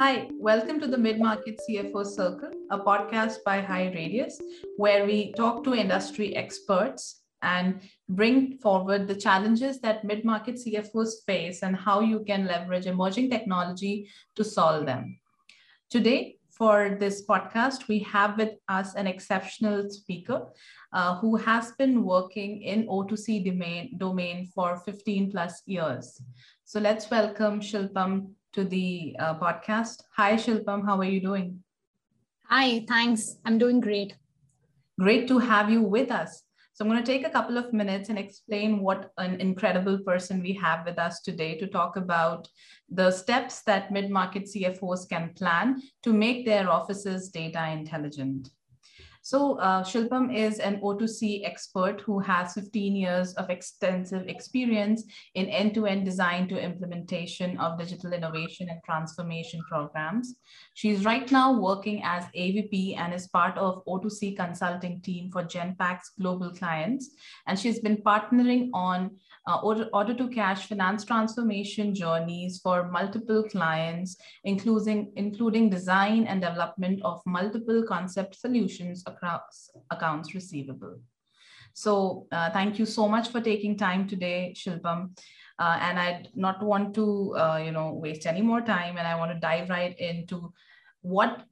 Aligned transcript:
Hi, 0.00 0.28
welcome 0.34 0.78
to 0.78 0.86
the 0.86 0.96
Mid 0.96 1.18
Market 1.18 1.60
CFO 1.68 2.06
Circle, 2.06 2.52
a 2.70 2.78
podcast 2.78 3.38
by 3.44 3.60
HighRadius, 3.60 4.34
where 4.76 5.04
we 5.04 5.32
talk 5.32 5.64
to 5.64 5.74
industry 5.74 6.36
experts 6.36 7.22
and 7.42 7.80
bring 8.08 8.58
forward 8.58 9.08
the 9.08 9.16
challenges 9.16 9.80
that 9.80 10.04
mid 10.04 10.24
market 10.24 10.54
CFOs 10.54 11.24
face 11.26 11.64
and 11.64 11.74
how 11.74 11.98
you 11.98 12.20
can 12.20 12.46
leverage 12.46 12.86
emerging 12.86 13.28
technology 13.28 14.08
to 14.36 14.44
solve 14.44 14.86
them. 14.86 15.18
Today, 15.90 16.36
for 16.52 16.96
this 17.00 17.26
podcast, 17.26 17.88
we 17.88 17.98
have 17.98 18.38
with 18.38 18.54
us 18.68 18.94
an 18.94 19.08
exceptional 19.08 19.90
speaker 19.90 20.46
uh, 20.92 21.16
who 21.16 21.34
has 21.34 21.72
been 21.72 22.04
working 22.04 22.62
in 22.62 22.86
O2C 22.86 23.44
domain, 23.44 23.98
domain 23.98 24.46
for 24.54 24.76
15 24.76 25.32
plus 25.32 25.60
years. 25.66 26.22
So 26.64 26.78
let's 26.78 27.10
welcome 27.10 27.60
Shilpam 27.60 28.34
to 28.52 28.64
the 28.64 29.16
uh, 29.18 29.38
podcast. 29.38 30.02
Hi, 30.16 30.34
Shilpam. 30.34 30.84
How 30.84 30.98
are 30.98 31.04
you 31.04 31.20
doing? 31.20 31.62
Hi, 32.48 32.84
thanks. 32.88 33.36
I'm 33.44 33.58
doing 33.58 33.80
great. 33.80 34.16
Great 34.98 35.28
to 35.28 35.38
have 35.38 35.70
you 35.70 35.82
with 35.82 36.10
us. 36.10 36.42
So 36.72 36.84
I'm 36.84 36.90
going 36.90 37.02
to 37.02 37.12
take 37.12 37.26
a 37.26 37.30
couple 37.30 37.58
of 37.58 37.72
minutes 37.72 38.08
and 38.08 38.18
explain 38.18 38.80
what 38.80 39.10
an 39.18 39.40
incredible 39.40 39.98
person 39.98 40.40
we 40.40 40.52
have 40.52 40.86
with 40.86 40.96
us 40.96 41.20
today 41.20 41.58
to 41.58 41.66
talk 41.66 41.96
about 41.96 42.46
the 42.88 43.10
steps 43.10 43.62
that 43.62 43.90
mid-market 43.90 44.44
CFOs 44.44 45.08
can 45.08 45.34
plan 45.34 45.82
to 46.04 46.12
make 46.12 46.46
their 46.46 46.70
offices 46.70 47.30
data 47.30 47.68
intelligent. 47.68 48.50
So 49.28 49.58
uh, 49.58 49.82
Shilpam 49.82 50.34
is 50.34 50.58
an 50.58 50.80
O2C 50.80 51.44
expert 51.44 52.00
who 52.00 52.18
has 52.18 52.54
15 52.54 52.96
years 52.96 53.34
of 53.34 53.50
extensive 53.50 54.26
experience 54.26 55.04
in 55.34 55.50
end-to-end 55.50 56.06
design 56.06 56.48
to 56.48 56.58
implementation 56.58 57.58
of 57.58 57.78
digital 57.78 58.14
innovation 58.14 58.70
and 58.70 58.80
transformation 58.86 59.60
programs. 59.68 60.34
She's 60.72 61.04
right 61.04 61.30
now 61.30 61.52
working 61.60 62.00
as 62.04 62.24
AVP 62.34 62.96
and 62.96 63.12
is 63.12 63.28
part 63.28 63.58
of 63.58 63.84
O2C 63.84 64.34
consulting 64.34 65.02
team 65.02 65.30
for 65.30 65.44
Genpact's 65.44 66.12
global 66.18 66.50
clients. 66.50 67.10
And 67.46 67.58
she's 67.58 67.80
been 67.80 67.98
partnering 67.98 68.70
on 68.72 69.10
uh, 69.48 69.60
order, 69.62 70.14
to 70.14 70.28
cash 70.28 70.68
finance 70.68 71.04
transformation 71.04 71.94
journeys 71.94 72.58
for 72.58 72.88
multiple 72.90 73.42
clients, 73.44 74.16
including, 74.44 75.10
including 75.16 75.70
design 75.70 76.24
and 76.24 76.42
development 76.42 77.00
of 77.02 77.22
multiple 77.24 77.82
concept 77.88 78.34
solutions 78.36 79.02
across 79.06 79.70
accounts 79.90 80.34
receivable. 80.34 81.00
So 81.72 82.26
uh, 82.30 82.50
thank 82.50 82.78
you 82.78 82.84
so 82.84 83.08
much 83.08 83.28
for 83.28 83.40
taking 83.40 83.78
time 83.78 84.06
today, 84.06 84.52
Shilpam. 84.54 85.18
Uh, 85.58 85.78
and 85.80 85.98
I'd 85.98 86.28
not 86.34 86.62
want 86.62 86.94
to, 86.96 87.34
uh, 87.36 87.56
you 87.64 87.72
know, 87.72 87.94
waste 87.94 88.26
any 88.26 88.42
more 88.42 88.60
time. 88.60 88.98
And 88.98 89.06
I 89.08 89.16
want 89.16 89.32
to 89.32 89.40
dive 89.40 89.70
right 89.70 89.98
into 89.98 90.52
what 91.00 91.44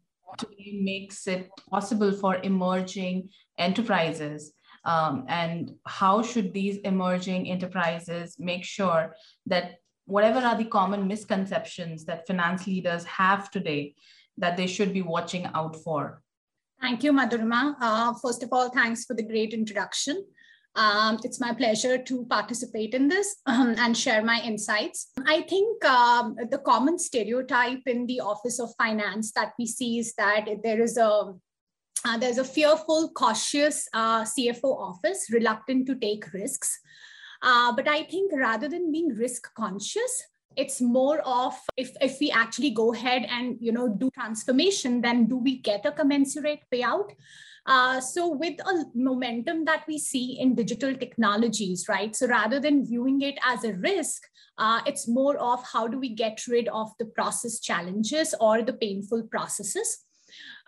makes 0.73 1.27
it 1.27 1.49
possible 1.71 2.13
for 2.13 2.37
emerging 2.43 3.31
enterprises 3.59 4.53
um, 4.87 5.25
and 5.29 5.75
how 5.85 6.23
should 6.23 6.55
these 6.55 6.79
emerging 6.79 7.51
enterprises 7.51 8.37
make 8.39 8.65
sure 8.65 9.15
that 9.45 9.81
whatever 10.07 10.39
are 10.39 10.57
the 10.57 10.65
common 10.65 11.09
misconceptions 11.09 12.05
that 12.05 12.27
finance 12.27 12.67
leaders 12.69 13.05
have 13.05 13.51
today 13.51 13.95
that 14.39 14.57
they 14.57 14.69
should 14.69 14.93
be 14.95 15.03
watching 15.03 15.45
out 15.55 15.75
for? 15.75 16.23
Thank 16.81 17.03
you 17.03 17.13
madhurima. 17.13 17.75
Uh, 17.81 18.15
first 18.23 18.45
of 18.45 18.51
all 18.53 18.71
thanks 18.71 19.05
for 19.05 19.15
the 19.15 19.25
great 19.25 19.53
introduction. 19.53 20.25
Um, 20.77 21.19
it's 21.25 21.41
my 21.41 21.55
pleasure 21.55 21.97
to 21.97 22.27
participate 22.27 22.93
in 22.93 23.09
this 23.09 23.37
um, 23.47 23.75
and 23.79 23.97
share 23.97 24.23
my 24.23 24.41
insights. 24.45 25.11
I 25.27 25.41
think 25.43 25.83
um, 25.85 26.37
the 26.51 26.59
common 26.59 26.99
stereotype 26.99 27.81
in 27.87 28.07
the 28.07 28.21
Office 28.21 28.61
of 28.61 28.75
Finance 28.77 29.33
that 29.33 29.55
we 29.59 29.67
see 29.67 29.99
is 29.99 30.13
that 30.15 30.47
there 30.63 30.83
is 30.83 30.99
a 30.99 31.33
uh, 32.05 32.19
there's 32.19 32.39
a 32.39 32.45
fearful, 32.45 33.11
cautious 33.15 33.89
uh, 33.93 34.23
CFO 34.23 34.79
office, 34.79 35.27
reluctant 35.31 35.87
to 35.87 35.95
take 35.95 36.33
risks. 36.33 36.79
Uh, 37.43 37.73
but 37.75 37.89
I 37.89 38.05
think 38.05 38.33
rather 38.35 38.69
than 38.69 38.93
being 38.93 39.09
risk 39.09 39.53
conscious, 39.55 40.23
it's 40.57 40.81
more 40.81 41.21
of 41.21 41.55
if, 41.77 41.91
if 42.01 42.19
we 42.19 42.31
actually 42.31 42.71
go 42.71 42.95
ahead 42.95 43.27
and 43.29 43.59
you 43.61 43.73
know 43.73 43.89
do 43.89 44.11
transformation, 44.15 45.01
then 45.01 45.27
do 45.27 45.37
we 45.37 45.59
get 45.59 45.85
a 45.85 45.93
commensurate 45.93 46.61
payout? 46.73 47.11
Uh, 47.67 48.01
so 48.01 48.29
with 48.29 48.59
a 48.61 48.85
momentum 48.95 49.65
that 49.65 49.83
we 49.89 49.99
see 49.99 50.39
in 50.41 50.55
digital 50.55 50.95
technologies, 50.95 51.87
right? 51.89 52.15
So 52.15 52.29
rather 52.29 52.61
than 52.61 52.87
viewing 52.87 53.21
it 53.23 53.37
as 53.45 53.65
a 53.65 53.75
risk, 53.75 54.23
uh, 54.57 54.81
it's 54.87 55.09
more 55.09 55.37
of 55.39 55.65
how 55.65 55.89
do 55.89 55.99
we 55.99 56.11
get 56.11 56.47
rid 56.47 56.69
of 56.69 56.91
the 56.99 57.07
process 57.07 57.59
challenges 57.59 58.35
or 58.41 58.63
the 58.63 58.73
painful 58.73 59.25
processes 59.25 60.06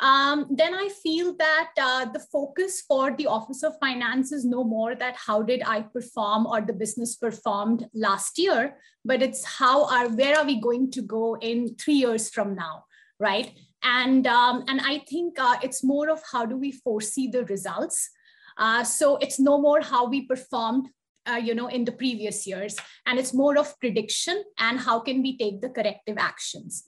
um, 0.00 0.46
then 0.50 0.74
I 0.74 0.88
feel 1.02 1.34
that 1.38 1.70
uh, 1.80 2.04
the 2.06 2.20
focus 2.20 2.82
for 2.82 3.14
the 3.16 3.26
Office 3.26 3.62
of 3.62 3.74
Finance 3.80 4.30
is 4.32 4.44
no 4.44 4.62
more 4.62 4.94
that 4.94 5.16
how 5.16 5.42
did 5.42 5.62
I 5.66 5.82
perform 5.82 6.46
or 6.46 6.60
the 6.60 6.72
business 6.72 7.16
performed 7.16 7.86
last 7.94 8.38
year, 8.38 8.76
but 9.04 9.22
it's 9.22 9.44
how 9.44 9.86
are 9.86 10.08
where 10.08 10.38
are 10.38 10.44
we 10.44 10.60
going 10.60 10.90
to 10.92 11.02
go 11.02 11.36
in 11.40 11.74
three 11.76 11.94
years 11.94 12.30
from 12.30 12.54
now, 12.54 12.84
right? 13.18 13.52
And 13.82 14.26
um, 14.26 14.64
and 14.68 14.80
I 14.80 14.98
think 15.10 15.38
uh, 15.38 15.56
it's 15.62 15.82
more 15.82 16.10
of 16.10 16.22
how 16.30 16.46
do 16.46 16.56
we 16.56 16.72
foresee 16.72 17.28
the 17.28 17.44
results. 17.46 18.10
Uh, 18.56 18.84
so 18.84 19.16
it's 19.16 19.40
no 19.40 19.60
more 19.60 19.80
how 19.80 20.08
we 20.08 20.26
performed 20.26 20.88
uh, 21.28 21.36
you 21.36 21.54
know 21.54 21.68
in 21.68 21.84
the 21.84 21.92
previous 21.92 22.46
years 22.46 22.76
and 23.06 23.18
it's 23.18 23.34
more 23.34 23.58
of 23.58 23.78
prediction 23.80 24.42
and 24.58 24.80
how 24.80 24.98
can 24.98 25.22
we 25.22 25.36
take 25.36 25.60
the 25.60 25.68
corrective 25.68 26.16
actions 26.18 26.84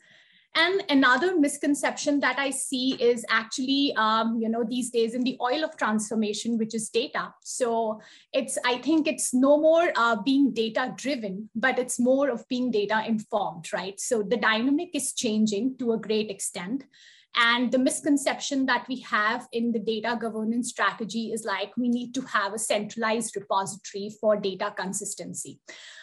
and 0.57 0.83
another 0.89 1.39
misconception 1.39 2.19
that 2.21 2.39
I 2.39 2.51
see 2.51 2.95
is 3.01 3.25
actually, 3.29 3.95
um, 3.97 4.39
you 4.41 4.49
know, 4.49 4.65
these 4.69 4.91
days 4.91 5.15
in 5.15 5.23
the 5.23 5.39
oil 5.41 5.63
of 5.65 5.77
transformation, 5.77 6.59
which 6.59 6.75
is 6.75 6.89
data. 6.89 7.33
So 7.45 8.01
it's, 8.33 8.59
I 8.67 8.79
think 8.79 9.07
it's 9.07 9.33
no 9.33 9.61
more 9.61 9.93
uh, 9.95 10.17
being 10.17 10.53
data 10.53 10.93
driven, 10.97 11.49
but 11.55 11.79
it's 11.79 12.01
more 12.01 12.31
of 12.31 12.49
being 12.49 12.73
data 12.73 13.05
informed, 13.07 13.73
right? 13.73 13.99
So 14.01 14.23
the 14.25 14.37
dynamic 14.37 14.91
is 14.93 15.13
changing 15.13 15.77
to 15.79 15.93
a 15.93 15.99
great 15.99 16.31
extent. 16.31 16.83
And 17.37 17.71
the 17.71 17.79
misconception 17.79 18.67
that 18.67 18.87
we 18.89 19.01
have 19.03 19.47
in 19.53 19.71
the 19.71 19.79
data 19.79 20.19
governance 20.21 20.71
strategy 20.71 21.31
is 21.33 21.45
like 21.45 21.77
we 21.77 21.89
need 21.89 22.13
to 22.15 22.23
have 22.23 22.55
a 22.55 22.59
centralized 22.59 23.37
repository 23.37 24.11
for 24.21 24.37
data 24.37 24.75
consistency. 24.77 25.61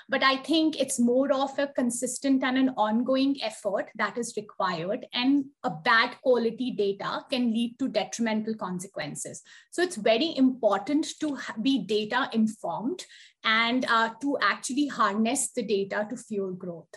But 0.09 0.23
I 0.23 0.37
think 0.37 0.79
it's 0.79 0.99
more 0.99 1.31
of 1.33 1.59
a 1.59 1.67
consistent 1.67 2.41
and 2.43 2.57
an 2.57 2.69
ongoing 2.77 3.41
effort 3.43 3.89
that 3.95 4.17
is 4.17 4.35
required. 4.37 5.05
And 5.13 5.45
a 5.63 5.69
bad 5.69 6.15
quality 6.21 6.71
data 6.71 7.25
can 7.29 7.51
lead 7.51 7.77
to 7.79 7.89
detrimental 7.89 8.55
consequences. 8.55 9.41
So 9.71 9.81
it's 9.81 9.97
very 9.97 10.33
important 10.37 11.07
to 11.19 11.37
be 11.61 11.79
data 11.85 12.29
informed 12.31 13.05
and 13.43 13.85
uh, 13.89 14.11
to 14.21 14.37
actually 14.41 14.87
harness 14.87 15.51
the 15.51 15.63
data 15.63 16.07
to 16.09 16.15
fuel 16.15 16.53
growth. 16.53 16.93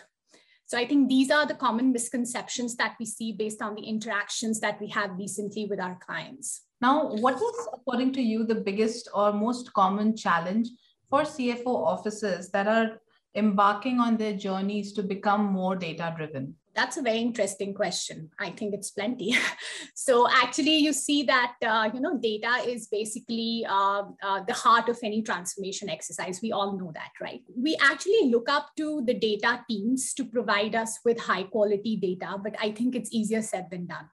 So 0.65 0.77
I 0.77 0.87
think 0.87 1.09
these 1.09 1.31
are 1.31 1.45
the 1.45 1.55
common 1.55 1.91
misconceptions 1.91 2.77
that 2.77 2.95
we 2.97 3.05
see 3.05 3.33
based 3.33 3.61
on 3.61 3.75
the 3.75 3.81
interactions 3.81 4.61
that 4.61 4.79
we 4.79 4.87
have 4.87 5.17
recently 5.17 5.65
with 5.65 5.81
our 5.81 5.99
clients. 5.99 6.61
Now, 6.79 7.13
what 7.15 7.35
is, 7.35 7.67
according 7.73 8.13
to 8.13 8.21
you, 8.21 8.45
the 8.45 8.55
biggest 8.55 9.09
or 9.13 9.33
most 9.33 9.73
common 9.73 10.15
challenge 10.15 10.69
for 11.11 11.23
CFO 11.23 11.67
offices 11.67 12.49
that 12.51 12.67
are 12.67 13.01
embarking 13.35 13.99
on 13.99 14.17
their 14.17 14.33
journeys 14.33 14.93
to 14.93 15.03
become 15.03 15.45
more 15.45 15.75
data 15.75 16.13
driven? 16.17 16.55
That's 16.73 16.95
a 16.95 17.01
very 17.01 17.17
interesting 17.17 17.73
question. 17.73 18.29
I 18.39 18.51
think 18.51 18.73
it's 18.73 18.91
plenty. 18.91 19.35
so 19.93 20.29
actually, 20.31 20.77
you 20.77 20.93
see 20.93 21.23
that 21.23 21.55
uh, 21.61 21.89
you 21.93 21.99
know 21.99 22.17
data 22.17 22.63
is 22.65 22.87
basically 22.87 23.65
uh, 23.67 24.03
uh, 24.23 24.43
the 24.47 24.53
heart 24.53 24.87
of 24.87 24.97
any 25.03 25.21
transformation 25.21 25.89
exercise. 25.89 26.39
We 26.41 26.53
all 26.53 26.77
know 26.79 26.93
that, 26.95 27.11
right? 27.19 27.41
We 27.57 27.75
actually 27.81 28.29
look 28.29 28.47
up 28.47 28.69
to 28.77 29.03
the 29.05 29.13
data 29.13 29.65
teams 29.69 30.13
to 30.13 30.23
provide 30.23 30.73
us 30.73 30.97
with 31.03 31.19
high 31.19 31.43
quality 31.43 31.97
data, 31.97 32.37
but 32.41 32.55
I 32.57 32.71
think 32.71 32.95
it's 32.95 33.11
easier 33.11 33.41
said 33.41 33.67
than 33.69 33.87
done 33.87 34.07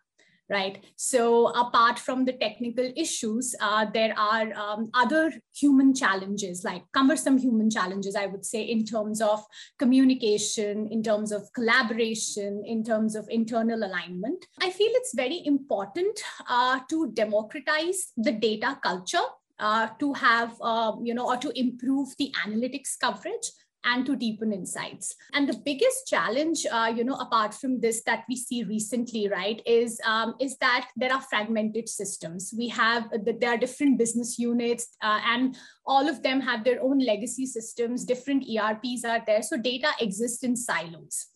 right? 0.49 0.85
So 0.97 1.49
apart 1.49 1.99
from 1.99 2.25
the 2.25 2.33
technical 2.33 2.91
issues, 2.97 3.55
uh, 3.61 3.87
there 3.93 4.15
are 4.19 4.53
um, 4.55 4.91
other 4.95 5.33
human 5.55 5.95
challenges, 5.95 6.65
like 6.65 6.83
cumbersome 6.93 7.39
human 7.39 7.71
challenges, 7.71 8.17
I 8.17 8.27
would 8.27 8.45
say, 8.45 8.63
in 8.63 8.85
terms 8.85 9.21
of 9.21 9.45
communication, 9.79 10.89
in 10.91 11.03
terms 11.03 11.33
of 11.33 11.53
collaboration, 11.53 12.63
in 12.65 12.83
terms 12.83 13.15
of 13.15 13.27
internal 13.31 13.85
alignment. 13.85 14.45
I 14.61 14.71
feel 14.71 14.91
it's 14.93 15.15
very 15.15 15.43
important 15.45 16.21
uh, 16.49 16.81
to 16.89 17.11
democratize 17.13 18.13
the 18.17 18.33
data 18.33 18.79
culture 18.83 19.27
uh, 19.59 19.89
to 19.99 20.13
have, 20.15 20.55
uh, 20.63 20.93
you 21.03 21.15
know, 21.15 21.27
or 21.27 21.37
to 21.37 21.59
improve 21.59 22.09
the 22.19 22.33
analytics 22.47 22.99
coverage 23.01 23.51
and 23.85 24.05
to 24.07 24.17
deepen 24.17 24.53
insights. 24.53 25.15
And 25.33 25.49
the 25.49 25.61
biggest 25.65 26.07
challenge, 26.07 26.67
uh, 26.71 26.93
you 26.95 27.05
know, 27.05 27.15
apart 27.15 27.55
from 27.55 27.81
this 27.81 28.03
that 28.05 28.25
we 28.29 28.37
see 28.37 28.65
recently, 28.65 29.29
right, 29.29 29.63
is 29.67 30.01
um, 30.05 30.35
is 30.41 30.57
that 30.59 30.91
there 30.97 31.13
are 31.13 31.23
fragmented 31.23 31.89
systems. 31.89 32.53
We 32.57 32.69
have 32.69 33.05
there 33.25 33.51
are 33.51 33.57
different 33.57 33.99
business 33.99 34.39
units, 34.39 34.97
uh, 35.03 35.21
and 35.25 35.57
all 35.87 36.09
of 36.09 36.23
them 36.23 36.41
have 36.41 36.65
their 36.65 36.83
own 36.83 36.99
legacy 36.99 37.47
systems. 37.47 38.05
Different 38.05 38.45
ERPs 38.49 39.05
are 39.05 39.23
there, 39.27 39.43
so 39.43 39.57
data 39.57 39.89
exists 40.01 40.43
in 40.43 40.57
silos. 40.57 41.29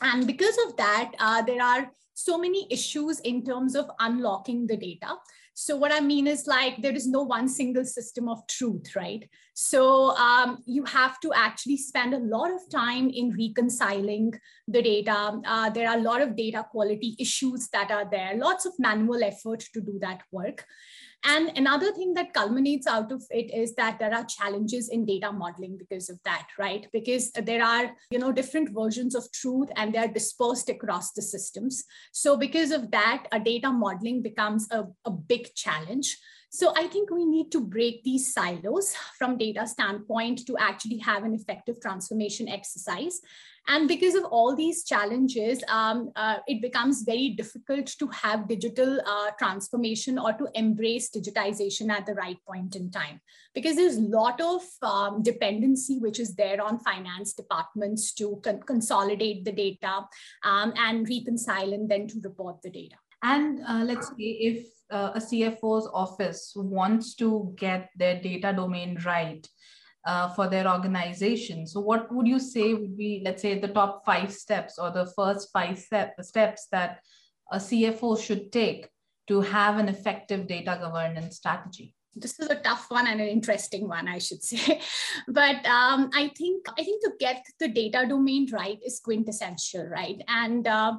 And 0.00 0.26
because 0.26 0.58
of 0.66 0.76
that, 0.76 1.12
uh, 1.18 1.42
there 1.42 1.62
are 1.62 1.90
so 2.14 2.38
many 2.38 2.66
issues 2.70 3.20
in 3.20 3.44
terms 3.44 3.74
of 3.74 3.90
unlocking 4.00 4.66
the 4.66 4.76
data. 4.76 5.16
So 5.54 5.76
what 5.76 5.92
I 5.92 6.00
mean 6.00 6.26
is 6.26 6.46
like 6.46 6.80
there 6.80 6.94
is 6.94 7.06
no 7.06 7.22
one 7.22 7.48
single 7.48 7.84
system 7.84 8.28
of 8.28 8.46
truth, 8.46 8.96
right? 8.96 9.28
So 9.54 10.16
um, 10.16 10.62
you 10.66 10.84
have 10.84 11.20
to 11.20 11.32
actually 11.34 11.76
spend 11.76 12.14
a 12.14 12.18
lot 12.18 12.50
of 12.50 12.60
time 12.70 13.10
in 13.10 13.36
reconciling 13.38 14.32
the 14.66 14.82
data. 14.82 15.40
Uh, 15.44 15.70
there 15.70 15.88
are 15.88 15.98
a 15.98 16.02
lot 16.02 16.22
of 16.22 16.36
data 16.36 16.66
quality 16.70 17.16
issues 17.18 17.68
that 17.68 17.90
are 17.90 18.08
there, 18.10 18.34
lots 18.36 18.64
of 18.64 18.72
manual 18.78 19.22
effort 19.22 19.60
to 19.74 19.80
do 19.80 19.98
that 20.00 20.22
work. 20.30 20.64
And 21.24 21.56
another 21.56 21.92
thing 21.92 22.14
that 22.14 22.34
culminates 22.34 22.86
out 22.86 23.12
of 23.12 23.22
it 23.30 23.54
is 23.54 23.74
that 23.76 23.98
there 23.98 24.12
are 24.12 24.24
challenges 24.24 24.88
in 24.88 25.06
data 25.06 25.30
modeling 25.30 25.76
because 25.76 26.10
of 26.10 26.18
that, 26.24 26.48
right? 26.58 26.86
Because 26.92 27.30
there 27.32 27.64
are, 27.64 27.92
you 28.10 28.18
know, 28.18 28.32
different 28.32 28.70
versions 28.70 29.14
of 29.14 29.30
truth 29.30 29.68
and 29.76 29.94
they're 29.94 30.08
dispersed 30.08 30.68
across 30.68 31.12
the 31.12 31.22
systems. 31.22 31.84
So 32.10 32.36
because 32.36 32.72
of 32.72 32.90
that, 32.90 33.26
a 33.30 33.38
data 33.38 33.70
modeling 33.70 34.20
becomes 34.22 34.68
a, 34.72 34.86
a 35.04 35.10
big 35.10 35.54
challenge. 35.54 36.18
So 36.54 36.74
I 36.76 36.86
think 36.86 37.10
we 37.10 37.24
need 37.24 37.50
to 37.52 37.60
break 37.62 38.04
these 38.04 38.34
silos 38.34 38.94
from 39.16 39.38
data 39.38 39.66
standpoint 39.66 40.46
to 40.46 40.54
actually 40.58 40.98
have 40.98 41.24
an 41.24 41.32
effective 41.32 41.80
transformation 41.80 42.46
exercise. 42.46 43.22
And 43.68 43.88
because 43.88 44.14
of 44.14 44.24
all 44.24 44.54
these 44.54 44.84
challenges, 44.84 45.64
um, 45.68 46.12
uh, 46.14 46.40
it 46.46 46.60
becomes 46.60 47.04
very 47.04 47.30
difficult 47.30 47.86
to 47.98 48.06
have 48.08 48.48
digital 48.48 49.00
uh, 49.00 49.30
transformation 49.38 50.18
or 50.18 50.34
to 50.34 50.46
embrace 50.54 51.08
digitization 51.08 51.90
at 51.90 52.04
the 52.04 52.14
right 52.14 52.36
point 52.46 52.76
in 52.76 52.90
time. 52.90 53.22
Because 53.54 53.76
there's 53.76 53.96
a 53.96 54.02
lot 54.02 54.38
of 54.42 54.62
um, 54.82 55.22
dependency 55.22 56.00
which 56.00 56.20
is 56.20 56.34
there 56.34 56.60
on 56.60 56.80
finance 56.80 57.32
departments 57.32 58.12
to 58.16 58.38
con 58.44 58.60
consolidate 58.60 59.46
the 59.46 59.52
data 59.52 60.06
um, 60.44 60.74
and 60.76 61.08
reconcile 61.08 61.72
and 61.72 61.90
then 61.90 62.08
to 62.08 62.20
report 62.22 62.60
the 62.60 62.68
data. 62.68 62.96
And 63.22 63.60
uh, 63.66 63.84
let's 63.84 64.08
say 64.08 64.14
if 64.18 64.66
uh, 64.92 65.12
a 65.14 65.18
CFO's 65.18 65.88
office 65.92 66.52
wants 66.54 67.14
to 67.16 67.52
get 67.56 67.90
their 67.96 68.20
data 68.20 68.52
domain 68.52 68.98
right, 69.04 69.46
uh, 70.04 70.28
for 70.30 70.48
their 70.48 70.68
organization. 70.68 71.66
So, 71.66 71.80
what 71.80 72.12
would 72.12 72.26
you 72.26 72.38
say 72.38 72.74
would 72.74 72.96
be, 72.96 73.22
let's 73.24 73.42
say, 73.42 73.58
the 73.58 73.68
top 73.68 74.04
five 74.04 74.32
steps 74.32 74.78
or 74.78 74.90
the 74.90 75.06
first 75.16 75.50
five 75.52 75.78
step, 75.78 76.14
steps 76.20 76.66
that 76.72 77.00
a 77.50 77.56
CFO 77.56 78.20
should 78.20 78.52
take 78.52 78.88
to 79.28 79.40
have 79.40 79.78
an 79.78 79.88
effective 79.88 80.46
data 80.46 80.78
governance 80.80 81.36
strategy? 81.36 81.94
This 82.14 82.38
is 82.40 82.50
a 82.50 82.56
tough 82.56 82.90
one 82.90 83.06
and 83.06 83.20
an 83.20 83.28
interesting 83.28 83.88
one, 83.88 84.06
I 84.06 84.18
should 84.18 84.42
say. 84.42 84.80
but 85.28 85.64
um, 85.66 86.10
I 86.12 86.30
think 86.36 86.66
I 86.78 86.82
think 86.82 87.02
to 87.04 87.12
get 87.18 87.44
the 87.58 87.68
data 87.68 88.04
domain 88.06 88.48
right 88.52 88.78
is 88.84 89.00
quintessential, 89.00 89.86
right? 89.86 90.20
And 90.28 90.66
uh, 90.66 90.94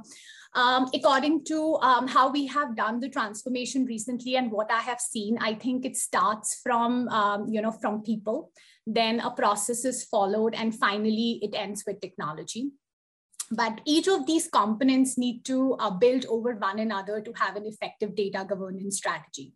um, 0.55 0.88
according 0.94 1.45
to 1.45 1.77
um, 1.81 2.07
how 2.07 2.31
we 2.31 2.45
have 2.47 2.75
done 2.75 3.00
the 3.00 3.09
transformation 3.09 3.85
recently 3.85 4.35
and 4.35 4.51
what 4.51 4.71
I 4.71 4.81
have 4.81 5.00
seen, 5.00 5.38
I 5.39 5.55
think 5.55 5.85
it 5.85 5.97
starts 5.97 6.59
from 6.61 7.07
um, 7.09 7.47
you 7.47 7.61
know 7.61 7.71
from 7.71 8.03
people 8.03 8.51
then 8.85 9.19
a 9.21 9.31
process 9.31 9.85
is 9.85 10.03
followed, 10.03 10.53
and 10.53 10.75
finally 10.75 11.39
it 11.41 11.55
ends 11.55 11.83
with 11.88 12.01
technology. 12.01 12.71
But 13.51 13.81
each 13.85 14.07
of 14.07 14.25
these 14.25 14.47
components 14.47 15.17
need 15.17 15.45
to 15.45 15.73
uh, 15.73 15.91
build 15.91 16.25
over 16.25 16.55
one 16.55 16.79
another 16.79 17.21
to 17.21 17.33
have 17.33 17.55
an 17.55 17.65
effective 17.65 18.15
data 18.15 18.45
governance 18.47 18.97
strategy 18.97 19.53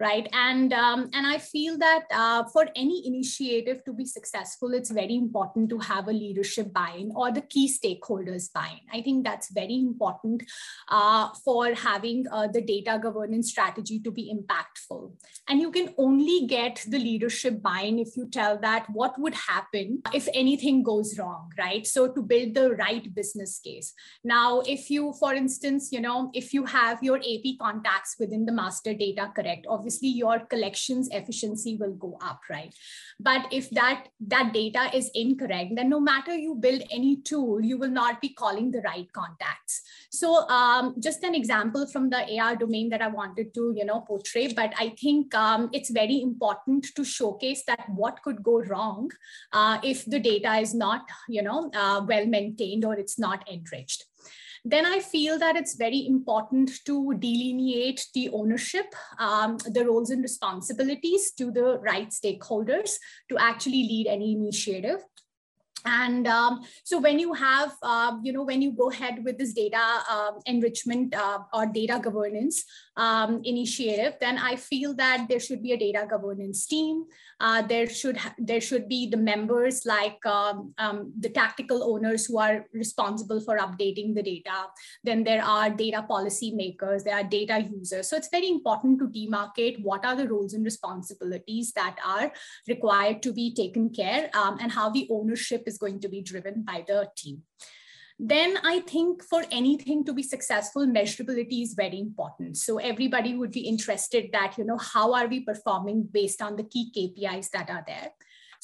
right? 0.00 0.28
And 0.32 0.72
um, 0.72 1.10
and 1.12 1.26
I 1.26 1.38
feel 1.38 1.78
that 1.78 2.04
uh, 2.12 2.44
for 2.44 2.66
any 2.74 3.06
initiative 3.06 3.84
to 3.84 3.92
be 3.92 4.04
successful, 4.04 4.74
it's 4.74 4.90
very 4.90 5.14
important 5.16 5.70
to 5.70 5.78
have 5.78 6.08
a 6.08 6.12
leadership 6.12 6.72
buy-in 6.72 7.12
or 7.14 7.30
the 7.32 7.42
key 7.42 7.68
stakeholders 7.68 8.52
buy-in. 8.52 8.80
I 8.92 9.02
think 9.02 9.24
that's 9.24 9.52
very 9.52 9.74
important 9.74 10.42
uh, 10.88 11.28
for 11.44 11.74
having 11.74 12.26
uh, 12.30 12.48
the 12.48 12.60
data 12.60 12.98
governance 13.02 13.50
strategy 13.50 14.00
to 14.00 14.10
be 14.10 14.34
impactful. 14.34 15.12
And 15.48 15.60
you 15.60 15.70
can 15.70 15.94
only 15.98 16.46
get 16.46 16.84
the 16.88 16.98
leadership 16.98 17.62
buy-in 17.62 17.98
if 17.98 18.16
you 18.16 18.28
tell 18.28 18.58
that 18.58 18.86
what 18.90 19.18
would 19.18 19.34
happen 19.34 20.02
if 20.12 20.28
anything 20.34 20.82
goes 20.82 21.18
wrong, 21.18 21.52
right? 21.58 21.86
So 21.86 22.08
to 22.08 22.22
build 22.22 22.54
the 22.54 22.74
right 22.74 23.14
business 23.14 23.60
case. 23.60 23.92
Now, 24.24 24.60
if 24.60 24.90
you, 24.90 25.12
for 25.18 25.34
instance, 25.34 25.90
you 25.92 26.00
know, 26.00 26.30
if 26.34 26.52
you 26.52 26.64
have 26.64 27.02
your 27.02 27.18
AP 27.18 27.58
contacts 27.60 28.16
within 28.18 28.46
the 28.46 28.52
master 28.52 28.94
data 28.94 29.30
correct, 29.34 29.66
or 29.68 29.83
obviously 29.84 30.08
your 30.08 30.40
collections 30.46 31.08
efficiency 31.12 31.76
will 31.76 31.92
go 31.92 32.16
up, 32.22 32.40
right? 32.48 32.74
But 33.20 33.46
if 33.52 33.68
that, 33.70 34.06
that 34.28 34.54
data 34.54 34.88
is 34.94 35.10
incorrect, 35.14 35.72
then 35.76 35.90
no 35.90 36.00
matter 36.00 36.34
you 36.34 36.54
build 36.54 36.82
any 36.90 37.16
tool, 37.16 37.60
you 37.62 37.76
will 37.76 37.90
not 37.90 38.22
be 38.22 38.30
calling 38.30 38.70
the 38.70 38.80
right 38.80 39.06
contacts. 39.12 39.82
So 40.10 40.48
um, 40.48 40.94
just 40.98 41.22
an 41.22 41.34
example 41.34 41.86
from 41.86 42.08
the 42.08 42.40
AR 42.40 42.56
domain 42.56 42.88
that 42.90 43.02
I 43.02 43.08
wanted 43.08 43.52
to, 43.52 43.74
you 43.76 43.84
know, 43.84 44.00
portray, 44.00 44.54
but 44.54 44.72
I 44.78 44.94
think 44.98 45.34
um, 45.34 45.68
it's 45.74 45.90
very 45.90 46.22
important 46.22 46.86
to 46.96 47.04
showcase 47.04 47.62
that 47.66 47.84
what 47.90 48.22
could 48.22 48.42
go 48.42 48.62
wrong 48.62 49.10
uh, 49.52 49.80
if 49.82 50.06
the 50.06 50.18
data 50.18 50.54
is 50.54 50.72
not, 50.72 51.02
you 51.28 51.42
know, 51.42 51.70
uh, 51.74 52.00
well 52.08 52.24
maintained 52.24 52.86
or 52.86 52.94
it's 52.94 53.18
not 53.18 53.46
enriched 53.52 54.06
then 54.64 54.86
I 54.86 55.00
feel 55.00 55.38
that 55.38 55.56
it's 55.56 55.74
very 55.74 56.06
important 56.06 56.70
to 56.86 57.14
delineate 57.18 58.06
the 58.14 58.30
ownership, 58.30 58.94
um, 59.18 59.58
the 59.58 59.84
roles 59.84 60.10
and 60.10 60.22
responsibilities 60.22 61.32
to 61.32 61.50
the 61.50 61.78
right 61.80 62.08
stakeholders 62.08 62.92
to 63.28 63.36
actually 63.38 63.82
lead 63.82 64.06
any 64.08 64.32
initiative. 64.32 65.00
And 65.84 66.26
um, 66.26 66.62
so 66.82 66.98
when 66.98 67.18
you 67.18 67.34
have, 67.34 67.74
uh, 67.82 68.16
you 68.22 68.32
know, 68.32 68.42
when 68.42 68.62
you 68.62 68.72
go 68.72 68.90
ahead 68.90 69.22
with 69.24 69.38
this 69.38 69.52
data 69.52 69.82
um, 70.10 70.38
enrichment 70.46 71.14
uh, 71.14 71.40
or 71.52 71.66
data 71.66 72.00
governance 72.02 72.64
um, 72.96 73.42
initiative, 73.44 74.14
then 74.20 74.38
I 74.38 74.56
feel 74.56 74.94
that 74.94 75.26
there 75.28 75.40
should 75.40 75.62
be 75.62 75.72
a 75.72 75.76
data 75.76 76.06
governance 76.08 76.66
team. 76.66 77.04
Uh, 77.38 77.60
there 77.62 77.88
should 77.88 78.18
there 78.38 78.60
should 78.60 78.88
be 78.88 79.08
the 79.10 79.16
members 79.16 79.84
like 79.84 80.24
um, 80.24 80.72
um, 80.78 81.12
the 81.18 81.28
tactical 81.28 81.82
owners 81.82 82.26
who 82.26 82.38
are 82.38 82.64
responsible 82.72 83.40
for 83.40 83.58
updating 83.58 84.14
the 84.14 84.22
data. 84.22 84.66
Then 85.02 85.24
there 85.24 85.44
are 85.44 85.68
data 85.68 86.02
policy 86.02 86.52
makers, 86.52 87.04
there 87.04 87.16
are 87.16 87.24
data 87.24 87.60
users. 87.60 88.08
So 88.08 88.16
it's 88.16 88.28
very 88.28 88.48
important 88.48 89.00
to 89.00 89.08
demarcate 89.08 89.82
what 89.82 90.04
are 90.04 90.16
the 90.16 90.28
roles 90.28 90.54
and 90.54 90.64
responsibilities 90.64 91.72
that 91.72 91.96
are 92.06 92.32
required 92.68 93.22
to 93.24 93.32
be 93.32 93.52
taken 93.52 93.90
care 93.90 94.30
um, 94.34 94.58
and 94.60 94.72
how 94.72 94.88
the 94.88 95.06
ownership 95.10 95.64
is 95.66 95.73
going 95.78 96.00
to 96.00 96.08
be 96.08 96.22
driven 96.22 96.62
by 96.62 96.84
the 96.86 97.08
team 97.16 97.42
then 98.18 98.58
I 98.62 98.80
think 98.80 99.24
for 99.24 99.42
anything 99.50 100.04
to 100.04 100.12
be 100.12 100.22
successful, 100.22 100.86
measurability 100.86 101.62
is 101.62 101.74
very 101.74 101.98
important. 101.98 102.56
So 102.56 102.78
everybody 102.78 103.34
would 103.34 103.50
be 103.50 103.66
interested 103.66 104.30
that, 104.32 104.56
you 104.56 104.64
know, 104.64 104.78
how 104.78 105.14
are 105.14 105.26
we 105.26 105.40
performing 105.40 106.04
based 106.04 106.40
on 106.40 106.54
the 106.54 106.62
key 106.62 106.92
KPIs 106.96 107.50
that 107.50 107.70
are 107.70 107.84
there. 107.86 108.10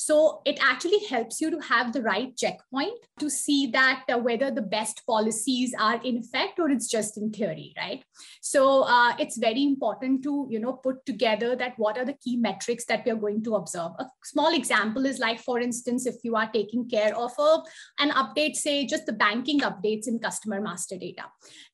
So 0.01 0.41
it 0.47 0.59
actually 0.63 1.05
helps 1.11 1.43
you 1.43 1.51
to 1.51 1.59
have 1.61 1.93
the 1.93 2.01
right 2.01 2.35
checkpoint 2.35 2.99
to 3.19 3.29
see 3.29 3.67
that 3.73 4.05
uh, 4.11 4.17
whether 4.17 4.51
the 4.51 4.63
best 4.63 5.03
policies 5.07 5.75
are 5.79 6.01
in 6.03 6.17
effect 6.17 6.59
or 6.59 6.71
it's 6.71 6.89
just 6.89 7.19
in 7.19 7.31
theory, 7.31 7.75
right? 7.77 8.03
So 8.41 8.85
uh, 8.85 9.15
it's 9.19 9.37
very 9.37 9.63
important 9.63 10.23
to, 10.23 10.47
you 10.49 10.59
know, 10.59 10.73
put 10.73 11.05
together 11.05 11.55
that 11.57 11.75
what 11.77 11.99
are 11.99 12.07
the 12.07 12.15
key 12.15 12.39
metrics 12.39 12.87
that 12.87 13.05
we 13.05 13.11
are 13.11 13.17
going 13.17 13.45
to 13.45 13.57
observe. 13.57 13.91
A 13.99 14.07
small 14.25 14.55
example 14.55 15.05
is 15.05 15.19
like, 15.19 15.39
for 15.39 15.61
instance, 15.61 16.07
if 16.07 16.15
you 16.23 16.35
are 16.35 16.51
taking 16.51 16.89
care 16.89 17.15
of 17.15 17.33
a, 17.39 17.59
an 17.99 18.11
update, 18.13 18.57
say 18.57 18.87
just 18.87 19.05
the 19.05 19.13
banking 19.13 19.61
updates 19.61 20.09
in 20.09 20.19
customer 20.19 20.63
master 20.63 20.97
data. 20.97 21.25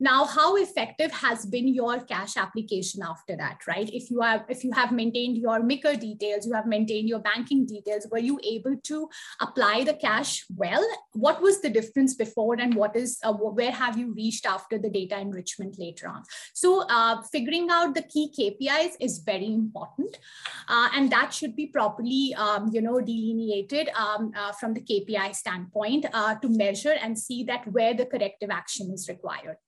Now, 0.01 0.25
how 0.25 0.57
effective 0.57 1.13
has 1.13 1.47
been 1.47 1.69
your 1.69 2.01
cash 2.01 2.37
application 2.37 3.05
after 3.05 3.37
that, 3.37 3.59
right? 3.69 3.89
If 3.93 4.11
you 4.11 4.21
have, 4.23 4.47
if 4.49 4.65
you 4.65 4.73
have 4.73 4.91
maintained 4.91 5.37
your 5.37 5.61
MICR 5.61 6.01
details, 6.01 6.45
you 6.45 6.55
have 6.55 6.67
maintained 6.67 7.09
your 7.09 7.21
banking 7.21 7.65
details, 7.65 8.05
were 8.17 8.27
you 8.31 8.41
able 8.43 8.77
to 8.91 9.09
apply 9.43 9.85
the 9.85 9.95
cash 9.95 10.45
well? 10.57 10.85
What 11.13 11.43
was 11.43 11.61
the 11.61 11.69
difference 11.69 12.15
before 12.15 12.55
and 12.55 12.75
what 12.75 12.97
is, 12.97 13.19
uh, 13.23 13.35
where 13.35 13.71
have 13.71 13.99
you 13.99 14.15
reached 14.15 14.47
after 14.47 14.79
the 14.79 14.89
data 14.89 15.19
enrichment 15.19 15.79
later 15.79 16.09
on? 16.09 16.23
So 16.55 16.87
uh, 16.89 17.21
figuring 17.31 17.69
out 17.71 17.95
the 17.95 18.07
key 18.15 18.27
KPIs 18.39 18.95
is 19.01 19.19
very 19.19 19.53
important. 19.53 20.19
Uh, 20.69 20.89
and 20.95 21.13
that 21.13 21.35
should 21.35 21.55
be 21.55 21.67
properly, 21.67 22.35
um, 22.37 22.71
you 22.73 22.81
know, 22.81 23.01
delineated 23.01 23.91
um, 23.95 24.33
uh, 24.35 24.53
from 24.53 24.73
the 24.73 24.81
KPI 24.81 25.35
standpoint 25.35 26.07
uh, 26.15 26.37
to 26.37 26.49
measure 26.49 26.97
and 27.03 27.19
see 27.19 27.45
that 27.45 27.71
where 27.71 27.93
the 27.93 28.07
corrective 28.07 28.51
action 28.51 28.91
is 28.93 29.09
required. 29.09 29.59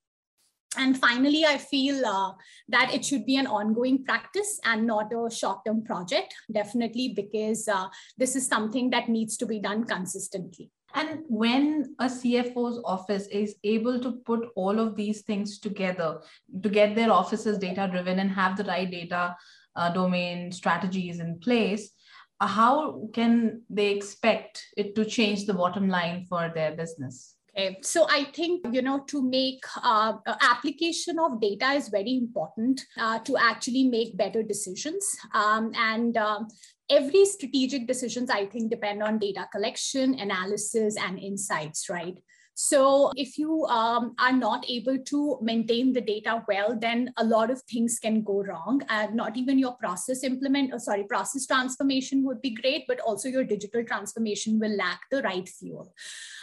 And 0.77 0.97
finally, 0.97 1.45
I 1.45 1.57
feel 1.57 2.05
uh, 2.05 2.33
that 2.67 2.93
it 2.93 3.03
should 3.03 3.25
be 3.25 3.37
an 3.37 3.47
ongoing 3.47 4.03
practice 4.03 4.59
and 4.63 4.85
not 4.85 5.11
a 5.11 5.29
short-term 5.29 5.83
project, 5.83 6.33
definitely 6.51 7.13
because 7.15 7.67
uh, 7.67 7.87
this 8.17 8.35
is 8.35 8.45
something 8.45 8.91
that 8.91 9.09
needs 9.09 9.35
to 9.37 9.47
be 9.47 9.59
done 9.59 9.85
consistently. 9.85 10.69
And 10.93 11.21
when 11.27 11.95
a 11.99 12.05
CFO's 12.05 12.81
office 12.85 13.27
is 13.27 13.55
able 13.63 13.99
to 13.99 14.11
put 14.25 14.49
all 14.55 14.79
of 14.79 14.95
these 14.95 15.21
things 15.21 15.59
together 15.59 16.21
to 16.61 16.69
get 16.69 16.95
their 16.95 17.11
offices 17.11 17.57
data 17.57 17.87
driven 17.91 18.19
and 18.19 18.29
have 18.31 18.57
the 18.57 18.63
right 18.63 18.89
data 18.89 19.35
uh, 19.75 19.91
domain 19.91 20.51
strategies 20.51 21.19
in 21.19 21.39
place, 21.39 21.91
how 22.39 23.09
can 23.13 23.63
they 23.69 23.91
expect 23.91 24.65
it 24.77 24.95
to 24.95 25.05
change 25.05 25.45
the 25.45 25.53
bottom 25.53 25.89
line 25.89 26.25
for 26.25 26.51
their 26.53 26.75
business? 26.75 27.35
So 27.81 28.07
I 28.09 28.25
think, 28.25 28.65
you 28.71 28.81
know, 28.81 28.99
to 29.07 29.21
make 29.21 29.63
uh, 29.83 30.13
application 30.41 31.19
of 31.19 31.41
data 31.41 31.71
is 31.73 31.89
very 31.89 32.15
important 32.15 32.81
uh, 32.97 33.19
to 33.19 33.37
actually 33.37 33.85
make 33.85 34.17
better 34.17 34.43
decisions. 34.43 35.05
Um, 35.33 35.71
and 35.75 36.17
um, 36.17 36.47
every 36.89 37.25
strategic 37.25 37.87
decisions, 37.87 38.29
I 38.29 38.45
think, 38.45 38.71
depend 38.71 39.03
on 39.03 39.19
data 39.19 39.47
collection, 39.51 40.15
analysis, 40.19 40.95
and 40.97 41.19
insights, 41.19 41.89
right? 41.89 42.17
So 42.61 43.13
if 43.15 43.37
you 43.37 43.63
um, 43.67 44.15
are 44.19 44.33
not 44.33 44.65
able 44.69 44.97
to 44.97 45.39
maintain 45.41 45.93
the 45.93 46.01
data 46.01 46.43
well, 46.45 46.77
then 46.77 47.13
a 47.15 47.23
lot 47.23 47.49
of 47.49 47.61
things 47.61 47.99
can 47.99 48.21
go 48.21 48.43
wrong. 48.43 48.81
And 48.89 49.15
not 49.15 49.37
even 49.37 49.57
your 49.57 49.75
process 49.75 50.25
implement, 50.25 50.73
or 50.73 50.75
uh, 50.75 50.79
sorry, 50.79 51.05
process 51.05 51.45
transformation 51.45 52.21
would 52.25 52.41
be 52.41 52.49
great, 52.49 52.83
but 52.85 52.99
also 52.99 53.29
your 53.29 53.45
digital 53.45 53.85
transformation 53.85 54.59
will 54.59 54.75
lack 54.75 55.03
the 55.09 55.21
right 55.21 55.47
fuel. 55.47 55.93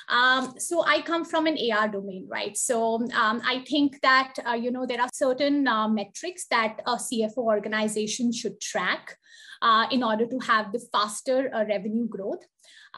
Um, 0.09 0.55
so 0.59 0.83
I 0.87 1.03
come 1.03 1.23
from 1.23 1.47
an 1.47 1.59
AR 1.71 1.89
domain, 1.89 2.27
right? 2.31 2.57
So 2.57 2.95
um, 3.13 3.43
I 3.45 3.63
think 3.69 4.01
that, 4.01 4.39
uh, 4.49 4.55
you 4.55 4.71
know, 4.71 4.87
there 4.87 5.03
are 5.03 5.11
certain 5.13 5.69
uh, 5.69 5.87
metrics 5.87 6.47
that 6.47 6.81
a 6.87 6.97
CFO 6.97 7.37
organization 7.37 8.33
should 8.33 8.59
track 8.59 9.19
uh, 9.63 9.87
in 9.91 10.03
order 10.03 10.27
to 10.27 10.39
have 10.41 10.73
the 10.73 10.81
faster 10.93 11.51
uh, 11.55 11.65
revenue 11.65 12.09
growth. 12.09 12.45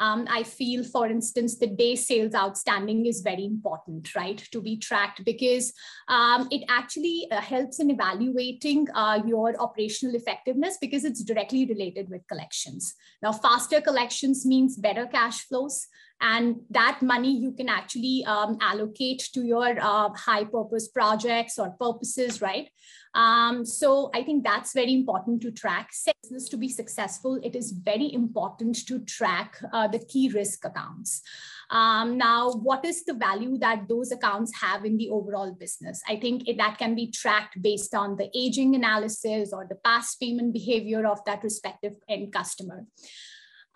Um, 0.01 0.27
I 0.31 0.45
feel, 0.45 0.85
for 0.85 1.09
instance, 1.09 1.59
the 1.59 1.67
day 1.67 1.97
sales 1.97 2.35
outstanding 2.35 3.07
is 3.07 3.21
very 3.21 3.45
important, 3.45 4.15
right, 4.15 4.39
to 4.53 4.61
be 4.61 4.77
tracked 4.77 5.25
because 5.25 5.73
um, 6.09 6.47
it 6.53 6.63
actually 6.69 7.27
uh, 7.33 7.41
helps 7.41 7.81
in 7.81 7.91
evaluating 7.91 8.87
uh, 8.95 9.21
your 9.27 9.61
operational 9.61 10.15
effectiveness 10.15 10.79
because 10.81 11.05
it's 11.05 11.25
directly 11.25 11.67
related 11.67 12.09
with 12.11 12.27
collections. 12.29 12.95
Now, 13.23 13.33
faster 13.33 13.81
collections 13.81 14.47
means 14.47 14.77
better 14.77 15.07
cash 15.07 15.47
flows. 15.49 15.89
And 16.21 16.57
that 16.71 17.01
money 17.01 17.37
you 17.37 17.53
can 17.53 17.69
actually 17.69 18.25
um, 18.27 18.59
allocate 18.61 19.29
to 19.35 19.43
your 19.43 19.79
uh, 19.81 20.11
high 20.11 20.45
purpose 20.45 20.89
projects 20.89 21.59
or 21.59 21.71
purposes, 21.71 22.43
right? 22.43 22.69
Um, 23.15 23.65
so 23.65 24.11
I 24.15 24.23
think 24.23 24.45
that's 24.45 24.73
very 24.73 24.95
important 24.95 25.43
to 25.43 25.51
track. 25.51 25.91
Business 26.23 26.49
to 26.51 26.57
be 26.57 26.69
successful, 26.69 27.39
it 27.43 27.55
is 27.55 27.73
very 27.73 28.13
important 28.13 28.87
to 28.87 28.99
track 29.01 29.59
uh, 29.73 29.89
the 29.89 30.01
key 30.01 30.29
risk 30.29 30.65
accounts. 30.65 31.23
Um, 31.71 32.17
now, 32.17 32.51
what 32.51 32.85
is 32.85 33.05
the 33.05 33.15
value 33.15 33.59
that 33.59 33.89
those 33.89 34.11
accounts 34.11 34.53
have 34.61 34.85
in 34.85 34.97
the 34.97 35.11
overall 35.11 35.53
business? 35.53 36.03
I 36.09 36.17
think 36.17 36.49
it, 36.49 36.57
that 36.57 36.79
can 36.79 36.95
be 36.95 37.11
tracked 37.11 37.61
based 37.61 37.95
on 37.95 38.17
the 38.17 38.31
aging 38.35 38.75
analysis 38.75 39.53
or 39.53 39.67
the 39.69 39.77
past 39.77 40.19
payment 40.19 40.53
behavior 40.53 41.07
of 41.07 41.25
that 41.27 41.43
respective 41.43 41.95
end 42.09 42.33
customer. 42.33 42.87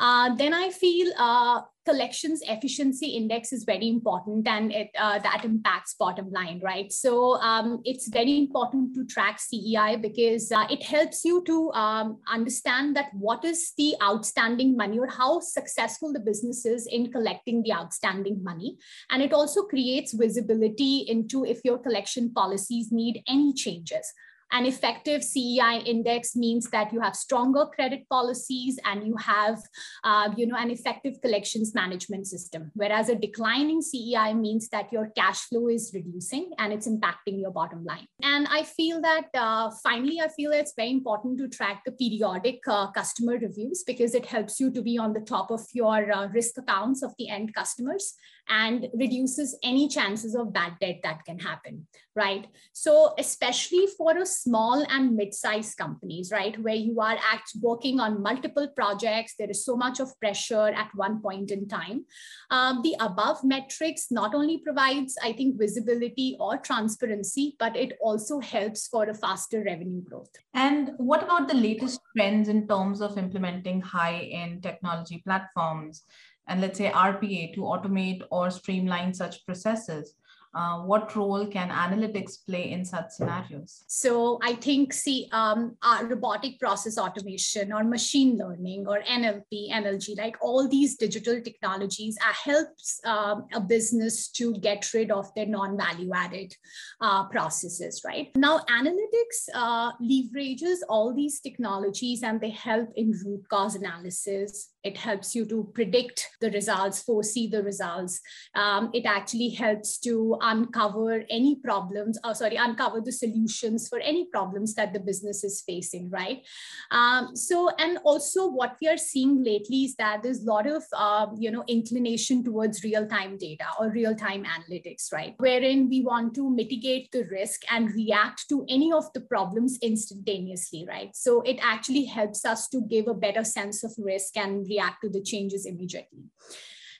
Uh, 0.02 0.34
then 0.34 0.52
I 0.52 0.70
feel 0.70 1.12
uh, 1.16 1.60
collections 1.86 2.42
efficiency 2.48 3.10
index 3.10 3.52
is 3.52 3.62
very 3.62 3.88
important 3.88 4.48
and 4.48 4.72
it, 4.72 4.90
uh, 4.98 5.20
that 5.20 5.44
impacts 5.44 5.94
bottom 5.94 6.28
line, 6.32 6.60
right? 6.60 6.90
So 6.90 7.40
um, 7.40 7.80
it's 7.84 8.08
very 8.08 8.36
important 8.36 8.96
to 8.96 9.04
track 9.04 9.38
CEI 9.38 9.96
because 10.02 10.50
uh, 10.50 10.66
it 10.68 10.82
helps 10.82 11.24
you 11.24 11.44
to 11.46 11.70
um, 11.74 12.18
understand 12.28 12.96
that 12.96 13.10
what 13.14 13.44
is 13.44 13.74
the 13.78 13.94
outstanding 14.02 14.76
money 14.76 14.98
or 14.98 15.06
how 15.06 15.38
successful 15.38 16.12
the 16.12 16.18
business 16.18 16.66
is 16.66 16.88
in 16.88 17.12
collecting 17.12 17.62
the 17.62 17.72
outstanding 17.72 18.42
money. 18.42 18.78
And 19.08 19.22
it 19.22 19.32
also 19.32 19.62
creates 19.62 20.14
visibility 20.14 21.04
into 21.06 21.44
if 21.44 21.60
your 21.64 21.78
collection 21.78 22.32
policies 22.34 22.90
need 22.90 23.22
any 23.28 23.52
changes. 23.52 24.12
An 24.52 24.66
effective 24.66 25.24
CEI 25.24 25.82
index 25.86 26.36
means 26.36 26.68
that 26.70 26.92
you 26.92 27.00
have 27.00 27.16
stronger 27.16 27.66
credit 27.66 28.06
policies 28.10 28.78
and 28.84 29.06
you 29.06 29.16
have, 29.16 29.62
uh, 30.04 30.30
you 30.36 30.46
know, 30.46 30.56
an 30.56 30.70
effective 30.70 31.20
collections 31.22 31.74
management 31.74 32.26
system. 32.26 32.70
Whereas 32.74 33.08
a 33.08 33.14
declining 33.14 33.80
CEI 33.80 34.34
means 34.34 34.68
that 34.68 34.92
your 34.92 35.10
cash 35.16 35.40
flow 35.48 35.68
is 35.68 35.90
reducing 35.94 36.50
and 36.58 36.72
it's 36.72 36.86
impacting 36.86 37.40
your 37.40 37.50
bottom 37.50 37.82
line. 37.84 38.06
And 38.22 38.46
I 38.48 38.64
feel 38.64 39.00
that 39.00 39.28
uh, 39.34 39.70
finally, 39.82 40.20
I 40.20 40.28
feel 40.28 40.52
it's 40.52 40.74
very 40.76 40.90
important 40.90 41.38
to 41.38 41.48
track 41.48 41.82
the 41.86 41.92
periodic 41.92 42.60
uh, 42.68 42.90
customer 42.90 43.38
reviews 43.38 43.82
because 43.86 44.14
it 44.14 44.26
helps 44.26 44.60
you 44.60 44.70
to 44.70 44.82
be 44.82 44.98
on 44.98 45.14
the 45.14 45.20
top 45.20 45.50
of 45.50 45.62
your 45.72 46.12
uh, 46.12 46.28
risk 46.28 46.58
accounts 46.58 47.02
of 47.02 47.14
the 47.18 47.28
end 47.30 47.54
customers 47.54 48.14
and 48.48 48.88
reduces 48.94 49.56
any 49.62 49.88
chances 49.88 50.34
of 50.34 50.52
bad 50.52 50.72
debt 50.80 51.00
that 51.02 51.24
can 51.24 51.38
happen, 51.38 51.86
right? 52.14 52.46
So 52.72 53.14
especially 53.18 53.86
for 53.96 54.16
a 54.16 54.26
small 54.26 54.84
and 54.88 55.16
mid-sized 55.16 55.76
companies, 55.76 56.30
right, 56.32 56.60
where 56.62 56.74
you 56.74 57.00
are 57.00 57.16
act 57.32 57.52
working 57.60 58.00
on 58.00 58.22
multiple 58.22 58.68
projects, 58.74 59.34
there 59.38 59.50
is 59.50 59.64
so 59.64 59.76
much 59.76 60.00
of 60.00 60.18
pressure 60.20 60.68
at 60.68 60.90
one 60.94 61.20
point 61.22 61.50
in 61.50 61.68
time. 61.68 62.04
Um, 62.50 62.80
the 62.82 62.94
above 63.00 63.44
metrics 63.44 64.10
not 64.10 64.34
only 64.34 64.58
provides, 64.58 65.16
I 65.22 65.32
think, 65.32 65.58
visibility 65.58 66.36
or 66.38 66.58
transparency, 66.58 67.56
but 67.58 67.76
it 67.76 67.96
also 68.00 68.40
helps 68.40 68.88
for 68.88 69.08
a 69.08 69.14
faster 69.14 69.62
revenue 69.64 70.02
growth. 70.02 70.30
And 70.54 70.92
what 70.98 71.22
about 71.22 71.48
the 71.48 71.54
latest 71.54 72.00
trends 72.16 72.48
in 72.48 72.68
terms 72.68 73.00
of 73.00 73.16
implementing 73.16 73.80
high-end 73.80 74.62
technology 74.62 75.22
platforms? 75.24 76.02
And 76.48 76.60
let's 76.60 76.78
say 76.78 76.90
RPA 76.90 77.54
to 77.54 77.60
automate 77.60 78.22
or 78.30 78.50
streamline 78.50 79.14
such 79.14 79.44
processes 79.46 80.14
uh, 80.54 80.80
what 80.80 81.14
role 81.16 81.46
can 81.46 81.70
analytics 81.70 82.44
play 82.46 82.70
in 82.70 82.84
such 82.84 83.10
scenarios? 83.10 83.84
So 83.86 84.38
I 84.42 84.54
think, 84.54 84.92
see, 84.92 85.28
um, 85.32 85.76
robotic 86.04 86.60
process 86.60 86.98
automation 86.98 87.72
or 87.72 87.84
machine 87.84 88.36
learning 88.36 88.86
or 88.86 89.00
NLP, 89.00 89.70
NLG, 89.72 90.18
like 90.18 90.36
all 90.42 90.68
these 90.68 90.96
digital 90.96 91.40
technologies 91.40 92.18
uh, 92.20 92.32
helps 92.32 93.00
um, 93.04 93.46
a 93.54 93.60
business 93.60 94.28
to 94.32 94.54
get 94.58 94.92
rid 94.92 95.10
of 95.10 95.32
their 95.34 95.46
non-value 95.46 96.10
added 96.14 96.54
uh, 97.00 97.24
processes, 97.28 98.02
right? 98.04 98.30
Now, 98.36 98.60
analytics 98.70 99.48
uh, 99.54 99.92
leverages 100.02 100.78
all 100.88 101.14
these 101.14 101.40
technologies 101.40 102.22
and 102.22 102.40
they 102.40 102.50
help 102.50 102.90
in 102.96 103.12
root 103.24 103.48
cause 103.48 103.74
analysis. 103.74 104.70
It 104.84 104.96
helps 104.98 105.34
you 105.34 105.46
to 105.46 105.70
predict 105.74 106.28
the 106.40 106.50
results, 106.50 107.02
foresee 107.02 107.46
the 107.46 107.62
results. 107.62 108.20
Um, 108.54 108.90
it 108.92 109.06
actually 109.06 109.50
helps 109.50 109.98
to 110.00 110.38
uncover 110.42 111.24
any 111.30 111.56
problems, 111.56 112.18
or 112.24 112.30
uh, 112.30 112.34
sorry, 112.34 112.56
uncover 112.56 113.00
the 113.00 113.12
solutions 113.12 113.88
for 113.88 114.00
any 114.00 114.26
problems 114.26 114.74
that 114.74 114.92
the 114.92 115.00
business 115.00 115.44
is 115.44 115.62
facing, 115.66 116.10
right? 116.10 116.42
Um, 116.90 117.34
so, 117.34 117.70
and 117.78 117.98
also 118.04 118.48
what 118.48 118.76
we 118.80 118.88
are 118.88 118.98
seeing 118.98 119.42
lately 119.42 119.84
is 119.84 119.94
that 119.96 120.22
there's 120.22 120.42
a 120.42 120.46
lot 120.46 120.66
of, 120.66 120.82
uh, 120.92 121.26
you 121.38 121.50
know, 121.50 121.64
inclination 121.68 122.44
towards 122.44 122.82
real-time 122.84 123.38
data 123.38 123.64
or 123.78 123.90
real-time 123.90 124.44
analytics, 124.44 125.12
right? 125.12 125.34
Wherein 125.38 125.88
we 125.88 126.02
want 126.02 126.34
to 126.34 126.50
mitigate 126.50 127.10
the 127.12 127.24
risk 127.30 127.62
and 127.70 127.94
react 127.94 128.48
to 128.48 128.66
any 128.68 128.92
of 128.92 129.12
the 129.12 129.20
problems 129.20 129.78
instantaneously, 129.80 130.84
right? 130.88 131.14
So 131.14 131.40
it 131.42 131.58
actually 131.62 132.04
helps 132.04 132.44
us 132.44 132.68
to 132.68 132.82
give 132.82 133.08
a 133.08 133.14
better 133.14 133.44
sense 133.44 133.84
of 133.84 133.92
risk 133.96 134.36
and 134.36 134.66
react 134.68 135.02
to 135.02 135.08
the 135.08 135.22
changes 135.22 135.66
immediately. 135.66 136.24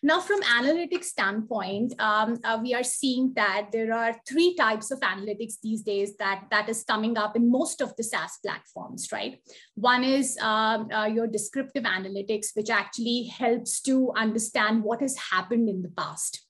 Now, 0.05 0.19
from 0.21 0.43
analytics 0.43 1.05
standpoint, 1.05 1.95
um, 2.01 2.37
uh, 2.43 2.59
we 2.61 2.75
are 2.75 2.83
seeing 2.83 3.33
that 3.37 3.69
there 3.71 3.93
are 3.93 4.17
three 4.29 4.57
types 4.57 4.91
of 4.91 4.99
analytics 4.99 5.61
these 5.63 5.83
days 5.83 6.17
that, 6.17 6.47
that 6.51 6.69
is 6.69 6.83
coming 6.83 7.17
up 7.17 7.37
in 7.37 7.49
most 7.49 7.81
of 7.81 7.95
the 7.95 8.03
SaaS 8.03 8.39
platforms, 8.45 9.11
right? 9.13 9.39
One 9.77 10.03
is 10.03 10.37
um, 10.39 10.91
uh, 10.91 11.07
your 11.07 11.29
descriptive 11.29 11.85
analytics, 11.85 12.49
which 12.55 12.69
actually 12.69 13.33
helps 13.39 13.81
to 13.83 14.13
understand 14.17 14.83
what 14.83 15.03
has 15.03 15.17
happened 15.17 15.69
in 15.69 15.83
the 15.83 15.91
past. 15.91 16.47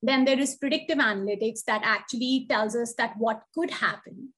Then 0.00 0.24
there 0.24 0.38
is 0.38 0.54
predictive 0.54 0.98
analytics 0.98 1.64
that 1.66 1.82
actually 1.82 2.46
tells 2.48 2.76
us 2.76 2.94
that 2.94 3.14
what 3.18 3.42
could 3.56 3.72
happen. 3.72 4.28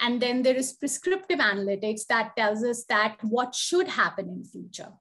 And 0.00 0.20
then 0.20 0.42
there 0.42 0.56
is 0.56 0.74
prescriptive 0.74 1.38
analytics 1.38 2.06
that 2.08 2.36
tells 2.36 2.62
us 2.62 2.84
that 2.90 3.16
what 3.22 3.54
should 3.54 3.88
happen 3.88 4.28
in 4.28 4.44
future. 4.44 4.92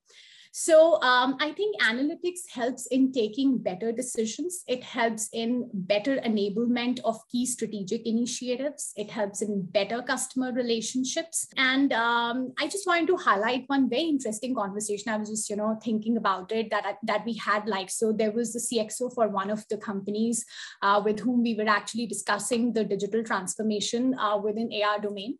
So 0.56 1.02
um, 1.02 1.36
I 1.40 1.52
think 1.52 1.82
analytics 1.82 2.48
helps 2.48 2.86
in 2.86 3.12
taking 3.12 3.58
better 3.58 3.92
decisions. 3.92 4.64
It 4.68 4.84
helps 4.84 5.30
in 5.34 5.68
better 5.74 6.18
enablement 6.18 7.00
of 7.04 7.18
key 7.32 7.48
strategic 7.48 8.06
initiatives. 8.06 8.94
It 8.96 9.10
helps 9.10 9.42
in 9.42 9.64
better 9.64 10.04
customer 10.04 10.52
relationships. 10.52 11.48
And 11.58 11.92
um, 11.92 12.54
I 12.60 12.68
just 12.68 12.86
wanted 12.86 13.08
to 13.08 13.18
highlight 13.18 13.64
one 13.66 13.90
very 13.90 14.04
interesting 14.04 14.54
conversation. 14.54 15.12
I 15.12 15.18
was 15.18 15.32
just, 15.32 15.50
you 15.50 15.56
know, 15.56 15.80
thinking 15.84 16.18
about 16.18 16.52
it 16.52 16.70
that, 16.70 16.98
that 17.02 17.26
we 17.26 17.34
had 17.34 17.68
like, 17.68 17.90
so 17.90 18.12
there 18.12 18.32
was 18.32 18.54
the 18.54 18.60
CXO 18.60 19.12
for 19.16 19.30
one 19.30 19.50
of 19.50 19.68
the 19.70 19.78
companies 19.78 20.46
uh, 20.84 21.02
with 21.04 21.20
whom 21.20 21.42
we 21.42 21.56
were 21.56 21.68
actually 21.68 22.06
discussing 22.06 22.74
the 22.74 22.84
digital 22.84 23.24
transformation 23.24 24.14
uh, 24.20 24.38
within 24.38 24.70
AR 24.84 25.00
domain 25.00 25.40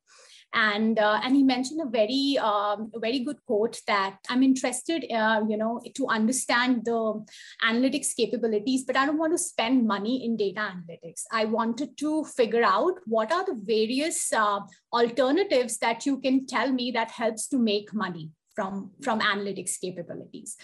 and 0.54 1.00
uh, 1.00 1.20
and 1.24 1.36
he 1.36 1.44
mentioned 1.44 1.82
a 1.82 1.90
very 1.90 2.38
um, 2.38 2.92
very 2.96 3.20
good 3.20 3.38
quote 3.46 3.80
that 3.88 4.18
I'm 4.30 4.44
interested, 4.44 5.06
uh, 5.12 5.42
you 5.48 5.58
know, 5.58 5.82
to 5.96 6.08
understand 6.08 6.86
the 6.86 7.26
analytics 7.64 8.16
capabilities, 8.16 8.84
but 8.84 8.96
I 8.96 9.06
don't 9.06 9.18
want 9.18 9.34
to 9.34 9.38
spend 9.38 9.88
money 9.88 10.26
in 10.26 10.38
data 10.38 10.62
analytics. 10.62 11.24
I 11.32 11.46
wanted 11.46 11.98
to 11.98 12.24
figure 12.26 12.64
out 12.64 13.00
what 13.06 13.32
are 13.32 13.46
the 13.46 13.60
various 13.64 14.32
uh, 14.32 14.60
alternatives 14.92 15.78
that 15.80 16.06
you 16.06 16.20
can 16.20 16.46
tell 16.46 16.72
me 16.72 16.92
that 16.92 17.12
helps 17.12 17.48
to 17.50 17.58
make 17.58 17.94
money 17.94 18.32
from, 18.56 18.92
from 19.02 19.20
analytics 19.20 19.80
capabilities. 19.80 20.56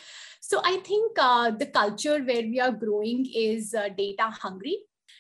So 0.42 0.62
I 0.64 0.78
think 0.78 1.18
uh, 1.20 1.52
the 1.52 1.66
culture 1.66 2.20
where 2.20 2.44
we 2.44 2.60
are 2.60 2.72
growing 2.72 3.26
is 3.36 3.74
uh, 3.74 3.90
data 3.90 4.30
hungry. 4.30 4.78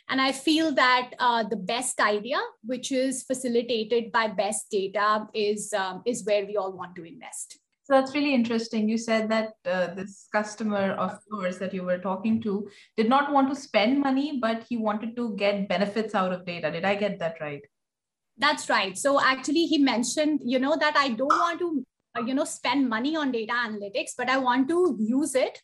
And 0.09 0.19
I 0.19 0.31
feel 0.31 0.73
that 0.73 1.11
uh, 1.19 1.43
the 1.43 1.55
best 1.55 2.01
idea, 2.01 2.39
which 2.63 2.91
is 2.91 3.23
facilitated 3.23 4.11
by 4.11 4.27
best 4.27 4.69
data, 4.71 5.27
is, 5.33 5.71
um, 5.73 6.01
is 6.05 6.25
where 6.25 6.45
we 6.45 6.57
all 6.57 6.71
want 6.71 6.95
to 6.95 7.03
invest. 7.03 7.59
So 7.83 7.93
that's 7.93 8.13
really 8.13 8.33
interesting. 8.35 8.87
You 8.87 8.97
said 8.97 9.29
that 9.29 9.53
uh, 9.65 9.93
this 9.95 10.27
customer 10.31 10.91
of 10.91 11.19
yours 11.31 11.57
that 11.57 11.73
you 11.73 11.83
were 11.83 11.97
talking 11.97 12.41
to 12.43 12.69
did 12.97 13.09
not 13.09 13.31
want 13.31 13.49
to 13.49 13.59
spend 13.59 13.99
money, 13.99 14.39
but 14.39 14.63
he 14.69 14.77
wanted 14.77 15.15
to 15.15 15.35
get 15.35 15.67
benefits 15.67 16.13
out 16.13 16.31
of 16.31 16.45
data. 16.45 16.69
Did 16.69 16.85
I 16.85 16.95
get 16.95 17.17
that 17.19 17.37
right? 17.41 17.61
That's 18.37 18.69
right. 18.69 18.97
So 18.97 19.19
actually, 19.19 19.65
he 19.65 19.79
mentioned, 19.79 20.41
you 20.43 20.59
know, 20.59 20.77
that 20.79 20.95
I 20.97 21.09
don't 21.09 21.27
want 21.27 21.59
to, 21.59 21.85
uh, 22.17 22.21
you 22.21 22.33
know, 22.33 22.45
spend 22.45 22.87
money 22.87 23.15
on 23.15 23.31
data 23.31 23.53
analytics, 23.53 24.11
but 24.17 24.29
I 24.29 24.37
want 24.37 24.69
to 24.69 24.95
use 24.99 25.33
it 25.33 25.59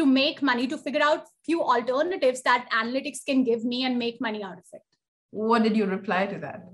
to 0.00 0.06
make 0.06 0.42
money 0.50 0.66
to 0.66 0.78
figure 0.78 1.02
out 1.02 1.24
few 1.44 1.62
alternatives 1.62 2.42
that 2.42 2.68
analytics 2.82 3.24
can 3.24 3.44
give 3.44 3.64
me 3.64 3.84
and 3.84 3.98
make 3.98 4.20
money 4.20 4.42
out 4.42 4.58
of 4.58 4.64
it. 4.72 4.82
What 5.30 5.62
did 5.62 5.76
you 5.76 5.86
reply 5.86 6.26
to 6.26 6.38
that? 6.38 6.64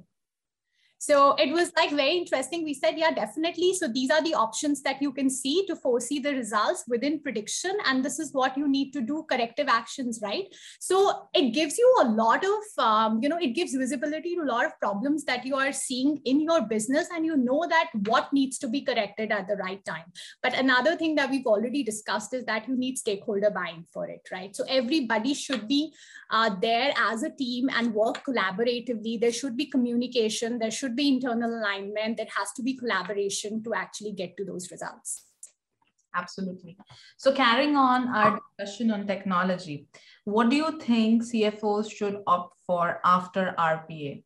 So 0.99 1.35
it 1.35 1.53
was 1.53 1.73
like 1.77 1.91
very 1.91 2.17
interesting. 2.17 2.65
We 2.65 2.75
said, 2.75 2.95
yeah, 2.97 3.11
definitely. 3.11 3.75
So 3.75 3.89
these 3.89 4.11
are 4.11 4.23
the 4.23 4.35
options 4.35 4.83
that 4.83 5.03
you 5.03 5.13
can 5.13 5.29
see 5.29 5.65
to 5.67 5.77
foresee 5.77 6.19
the 6.21 6.33
results 6.33 6.85
within 6.89 7.21
prediction. 7.21 7.77
And 7.87 8.05
this 8.05 8.19
is 8.19 8.33
what 8.33 8.57
you 8.57 8.69
need 8.69 8.93
to 8.93 9.01
do 9.01 9.27
corrective 9.31 9.69
actions, 9.69 10.21
right? 10.23 10.45
So 10.81 11.29
it 11.35 11.53
gives 11.53 11.77
you 11.79 11.97
a 12.01 12.09
lot 12.09 12.45
of, 12.45 12.85
um, 12.85 13.21
you 13.23 13.29
know, 13.29 13.39
it 13.39 13.55
gives 13.55 13.75
visibility 13.75 14.35
to 14.37 14.43
a 14.43 14.51
lot 14.51 14.65
of 14.65 14.79
problems 14.81 15.25
that 15.25 15.45
you 15.45 15.57
are 15.57 15.73
seeing 15.73 16.21
in 16.25 16.41
your 16.41 16.63
business. 16.63 17.09
And 17.15 17.27
you 17.27 17.37
know 17.37 17.67
that 17.69 17.91
what 18.07 18.33
needs 18.33 18.59
to 18.59 18.69
be 18.69 18.81
corrected 18.81 19.33
at 19.33 19.49
the 19.49 19.57
right 19.57 19.85
time. 19.85 20.13
But 20.43 20.55
another 20.55 20.97
thing 20.97 21.15
that 21.17 21.31
we've 21.31 21.47
already 21.47 21.83
discussed 21.83 22.33
is 22.35 22.45
that 22.47 22.69
you 22.69 22.77
need 22.77 22.97
stakeholder 22.99 23.51
buying 23.51 23.85
for 23.93 24.09
it, 24.09 24.27
right? 24.33 24.55
So 24.57 24.65
everybody 24.69 25.35
should 25.35 25.69
be 25.69 25.93
uh, 26.31 26.51
there 26.61 26.93
as 26.97 27.23
a 27.23 27.31
team 27.31 27.69
and 27.75 27.95
work 27.95 28.25
collaboratively. 28.25 29.21
There 29.21 29.33
should 29.33 29.57
be 29.57 29.67
communication. 29.67 30.59
There 30.59 30.71
should 30.71 30.86
should 30.87 30.97
be 30.97 31.09
internal 31.09 31.51
alignment, 31.51 32.17
there 32.17 32.27
has 32.37 32.53
to 32.53 32.63
be 32.63 32.77
collaboration 32.77 33.63
to 33.65 33.75
actually 33.75 34.13
get 34.13 34.37
to 34.37 34.45
those 34.45 34.71
results. 34.71 35.25
Absolutely. 36.15 36.79
So 37.19 37.33
carrying 37.33 37.77
on 37.77 38.09
our 38.09 38.41
discussion 38.59 38.91
on 38.91 39.07
technology, 39.07 39.89
what 40.25 40.49
do 40.49 40.57
you 40.57 40.79
think 40.81 41.25
CFOs 41.25 41.93
should 41.93 42.23
opt 42.27 42.59
for 42.67 43.01
after 43.05 43.55
RPA 43.59 44.23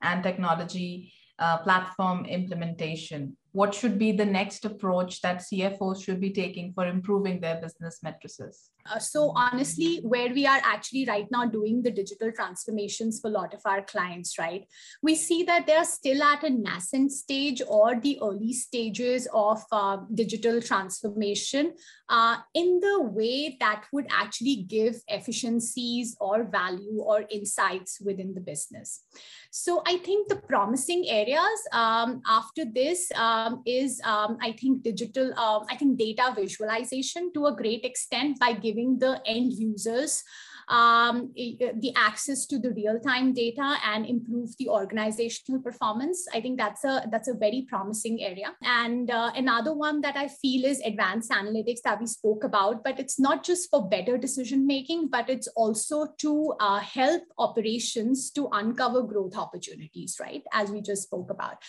and 0.00 0.22
technology 0.22 1.12
uh, 1.38 1.58
platform 1.58 2.24
implementation? 2.24 3.36
What 3.52 3.74
should 3.74 3.98
be 3.98 4.12
the 4.12 4.24
next 4.24 4.64
approach 4.64 5.20
that 5.22 5.42
CFOs 5.42 6.02
should 6.02 6.20
be 6.20 6.30
taking 6.30 6.72
for 6.72 6.86
improving 6.86 7.40
their 7.40 7.60
business 7.60 7.98
matrices? 8.02 8.70
Uh, 8.86 8.98
so 8.98 9.32
honestly, 9.34 10.00
where 10.02 10.28
we 10.28 10.46
are 10.46 10.60
actually 10.62 11.06
right 11.06 11.26
now 11.30 11.46
doing 11.46 11.82
the 11.82 11.90
digital 11.90 12.30
transformations 12.32 13.20
for 13.20 13.28
a 13.28 13.30
lot 13.30 13.54
of 13.54 13.60
our 13.64 13.82
clients, 13.82 14.38
right? 14.38 14.66
We 15.02 15.14
see 15.14 15.42
that 15.44 15.66
they're 15.66 15.84
still 15.84 16.22
at 16.22 16.44
a 16.44 16.50
nascent 16.50 17.12
stage 17.12 17.62
or 17.66 17.98
the 17.98 18.18
early 18.22 18.52
stages 18.52 19.26
of 19.32 19.62
uh, 19.72 19.98
digital 20.12 20.60
transformation 20.60 21.72
uh, 22.10 22.36
in 22.52 22.80
the 22.80 23.00
way 23.00 23.56
that 23.60 23.84
would 23.92 24.06
actually 24.10 24.66
give 24.68 24.96
efficiencies 25.08 26.16
or 26.20 26.44
value 26.44 27.00
or 27.00 27.24
insights 27.30 28.00
within 28.04 28.34
the 28.34 28.40
business. 28.40 29.04
So 29.50 29.82
I 29.86 29.98
think 29.98 30.28
the 30.28 30.36
promising 30.36 31.06
areas 31.08 31.58
um, 31.72 32.20
after 32.26 32.64
this 32.64 33.10
um, 33.14 33.62
is, 33.64 34.00
um, 34.04 34.36
I 34.42 34.52
think, 34.52 34.82
digital, 34.82 35.32
uh, 35.36 35.60
I 35.70 35.76
think 35.76 35.96
data 35.96 36.34
visualization 36.36 37.32
to 37.34 37.46
a 37.46 37.56
great 37.56 37.84
extent 37.84 38.38
by 38.40 38.52
giving 38.52 38.73
giving 38.74 38.98
the 38.98 39.20
end 39.26 39.52
users 39.52 40.24
um, 40.68 41.32
the 41.34 41.92
access 41.96 42.46
to 42.46 42.58
the 42.58 42.70
real-time 42.72 43.32
data 43.32 43.76
and 43.84 44.06
improve 44.06 44.50
the 44.58 44.68
organizational 44.68 45.60
performance. 45.60 46.26
I 46.32 46.40
think 46.40 46.58
that's 46.58 46.84
a 46.84 47.06
that's 47.10 47.28
a 47.28 47.34
very 47.34 47.66
promising 47.68 48.22
area. 48.22 48.54
And 48.62 49.10
uh, 49.10 49.32
another 49.34 49.74
one 49.74 50.00
that 50.02 50.16
I 50.16 50.28
feel 50.28 50.64
is 50.64 50.80
advanced 50.80 51.30
analytics 51.30 51.82
that 51.84 52.00
we 52.00 52.06
spoke 52.06 52.44
about, 52.44 52.82
but 52.84 52.98
it's 52.98 53.18
not 53.18 53.44
just 53.44 53.70
for 53.70 53.88
better 53.88 54.16
decision 54.16 54.66
making, 54.66 55.08
but 55.08 55.28
it's 55.28 55.48
also 55.48 56.06
to 56.18 56.54
uh, 56.60 56.78
help 56.78 57.22
operations 57.38 58.30
to 58.32 58.48
uncover 58.52 59.02
growth 59.02 59.36
opportunities, 59.36 60.16
right? 60.20 60.42
As 60.52 60.70
we 60.70 60.80
just 60.80 61.04
spoke 61.04 61.30
about. 61.30 61.62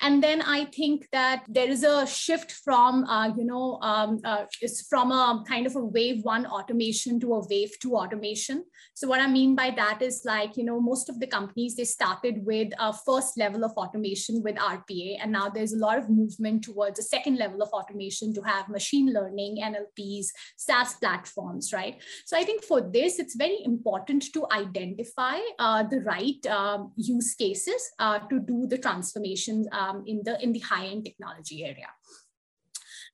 And 0.00 0.22
then 0.22 0.42
I 0.42 0.66
think 0.66 1.08
that 1.12 1.44
there 1.48 1.68
is 1.68 1.84
a 1.84 2.06
shift 2.06 2.52
from 2.52 3.04
uh, 3.04 3.28
you 3.36 3.44
know 3.44 3.78
um, 3.82 4.20
uh, 4.24 4.44
it's 4.60 4.86
from 4.86 5.12
a 5.12 5.44
kind 5.46 5.66
of 5.66 5.76
a 5.76 5.84
wave 5.84 6.24
one 6.24 6.46
automation 6.46 7.20
to 7.20 7.34
a 7.34 7.46
wave 7.48 7.72
two 7.80 7.96
automation 7.96 8.37
automation. 8.38 8.64
So 8.94 9.08
what 9.08 9.20
I 9.20 9.26
mean 9.26 9.54
by 9.54 9.70
that 9.76 10.02
is 10.02 10.22
like, 10.24 10.56
you 10.56 10.64
know, 10.64 10.80
most 10.80 11.08
of 11.08 11.20
the 11.20 11.26
companies, 11.26 11.76
they 11.76 11.84
started 11.84 12.44
with 12.44 12.68
a 12.78 12.92
first 12.92 13.38
level 13.38 13.64
of 13.64 13.72
automation 13.72 14.42
with 14.42 14.56
RPA. 14.56 15.18
And 15.22 15.32
now 15.32 15.48
there's 15.48 15.72
a 15.72 15.78
lot 15.78 15.98
of 15.98 16.10
movement 16.10 16.64
towards 16.64 16.98
a 16.98 17.02
second 17.02 17.38
level 17.38 17.62
of 17.62 17.68
automation 17.68 18.34
to 18.34 18.42
have 18.42 18.68
machine 18.68 19.12
learning, 19.12 19.58
NLPs, 19.62 20.26
SaaS 20.56 20.94
platforms, 20.94 21.72
right? 21.72 21.96
So 22.26 22.36
I 22.36 22.44
think 22.44 22.64
for 22.64 22.80
this, 22.80 23.18
it's 23.18 23.36
very 23.36 23.58
important 23.64 24.32
to 24.32 24.46
identify 24.52 25.38
uh, 25.58 25.84
the 25.84 26.00
right 26.00 26.46
um, 26.46 26.92
use 26.96 27.34
cases 27.34 27.80
uh, 27.98 28.18
to 28.30 28.40
do 28.40 28.66
the 28.66 28.78
transformations 28.78 29.68
um, 29.72 30.02
in 30.06 30.22
the 30.24 30.42
in 30.42 30.52
the 30.52 30.60
high-end 30.60 31.04
technology 31.04 31.64
area. 31.64 31.88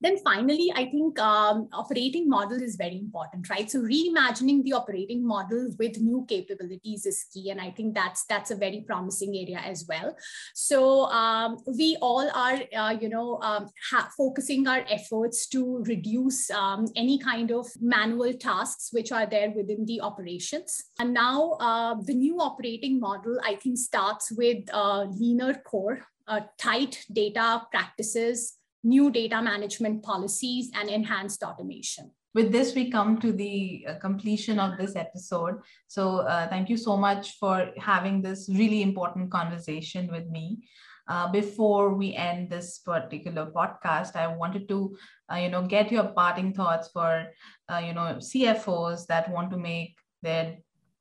Then 0.00 0.18
finally, 0.18 0.72
I 0.74 0.86
think 0.86 1.18
um, 1.18 1.68
operating 1.72 2.28
model 2.28 2.62
is 2.62 2.76
very 2.76 2.98
important, 2.98 3.48
right? 3.50 3.70
So 3.70 3.80
reimagining 3.80 4.62
the 4.62 4.72
operating 4.72 5.26
model 5.26 5.68
with 5.78 6.00
new 6.00 6.24
capabilities 6.28 7.06
is 7.06 7.26
key. 7.32 7.50
And 7.50 7.60
I 7.60 7.70
think 7.70 7.94
that's, 7.94 8.24
that's 8.26 8.50
a 8.50 8.56
very 8.56 8.84
promising 8.86 9.34
area 9.36 9.58
as 9.58 9.86
well. 9.88 10.16
So 10.54 11.04
um, 11.06 11.58
we 11.78 11.96
all 12.00 12.28
are, 12.34 12.60
uh, 12.76 12.96
you 13.00 13.08
know, 13.08 13.38
um, 13.42 13.68
focusing 14.16 14.66
our 14.66 14.84
efforts 14.88 15.46
to 15.48 15.82
reduce 15.86 16.50
um, 16.50 16.86
any 16.96 17.18
kind 17.18 17.50
of 17.50 17.66
manual 17.80 18.32
tasks 18.32 18.90
which 18.92 19.12
are 19.12 19.26
there 19.26 19.50
within 19.50 19.84
the 19.86 20.00
operations. 20.00 20.84
And 20.98 21.14
now 21.14 21.52
uh, 21.60 21.94
the 22.02 22.14
new 22.14 22.40
operating 22.40 23.00
model, 23.00 23.38
I 23.44 23.56
think, 23.56 23.78
starts 23.78 24.32
with 24.32 24.64
a 24.72 25.06
leaner 25.06 25.54
core, 25.54 26.06
uh, 26.26 26.40
tight 26.58 27.04
data 27.12 27.62
practices, 27.70 28.58
new 28.84 29.10
data 29.10 29.42
management 29.42 30.02
policies, 30.02 30.70
and 30.74 30.88
enhanced 30.88 31.42
automation. 31.42 32.10
With 32.34 32.50
this, 32.50 32.74
we 32.74 32.90
come 32.90 33.20
to 33.20 33.32
the 33.32 33.86
uh, 33.88 33.94
completion 34.00 34.58
of 34.58 34.76
this 34.76 34.96
episode. 34.96 35.60
So, 35.86 36.18
uh, 36.18 36.48
thank 36.48 36.68
you 36.68 36.76
so 36.76 36.96
much 36.96 37.38
for 37.38 37.70
having 37.78 38.22
this 38.22 38.48
really 38.52 38.82
important 38.82 39.30
conversation 39.30 40.10
with 40.10 40.28
me. 40.28 40.58
Uh, 41.06 41.30
before 41.30 41.94
we 41.94 42.14
end 42.14 42.50
this 42.50 42.78
particular 42.78 43.50
podcast, 43.50 44.16
I 44.16 44.26
wanted 44.26 44.68
to, 44.68 44.96
uh, 45.30 45.36
you 45.36 45.48
know, 45.48 45.66
get 45.66 45.92
your 45.92 46.04
parting 46.04 46.54
thoughts 46.54 46.88
for, 46.92 47.26
uh, 47.68 47.78
you 47.78 47.92
know, 47.92 48.16
CFOs 48.18 49.06
that 49.06 49.30
want 49.30 49.50
to 49.50 49.58
make 49.58 49.96
their 50.22 50.56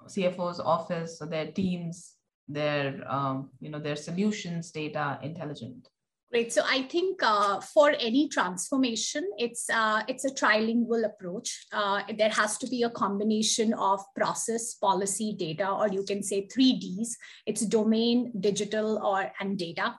CFO's 0.05 0.59
office 0.59 1.19
or 1.21 1.27
their 1.27 1.51
teams, 1.51 2.15
their, 2.47 3.01
um, 3.09 3.49
you 3.61 3.69
know, 3.69 3.79
their 3.79 3.95
solutions 3.95 4.71
data 4.71 5.19
intelligent. 5.23 5.87
Right. 6.33 6.51
So 6.51 6.63
I 6.67 6.81
think 6.81 7.21
uh, 7.21 7.59
for 7.61 7.93
any 7.99 8.27
transformation, 8.27 9.23
it's 9.37 9.69
uh, 9.69 10.01
it's 10.07 10.25
a 10.25 10.31
trilingual 10.31 11.05
approach. 11.05 11.67
Uh, 11.71 12.01
there 12.17 12.31
has 12.31 12.57
to 12.57 12.67
be 12.67 12.81
a 12.81 12.89
combination 12.89 13.71
of 13.75 14.01
process, 14.15 14.73
policy, 14.73 15.35
data, 15.37 15.69
or 15.69 15.89
you 15.89 16.03
can 16.03 16.23
say 16.23 16.47
three 16.47 16.73
Ds. 16.73 17.15
It's 17.45 17.61
domain, 17.61 18.31
digital, 18.39 18.97
or 19.05 19.31
and 19.39 19.59
data. 19.59 19.93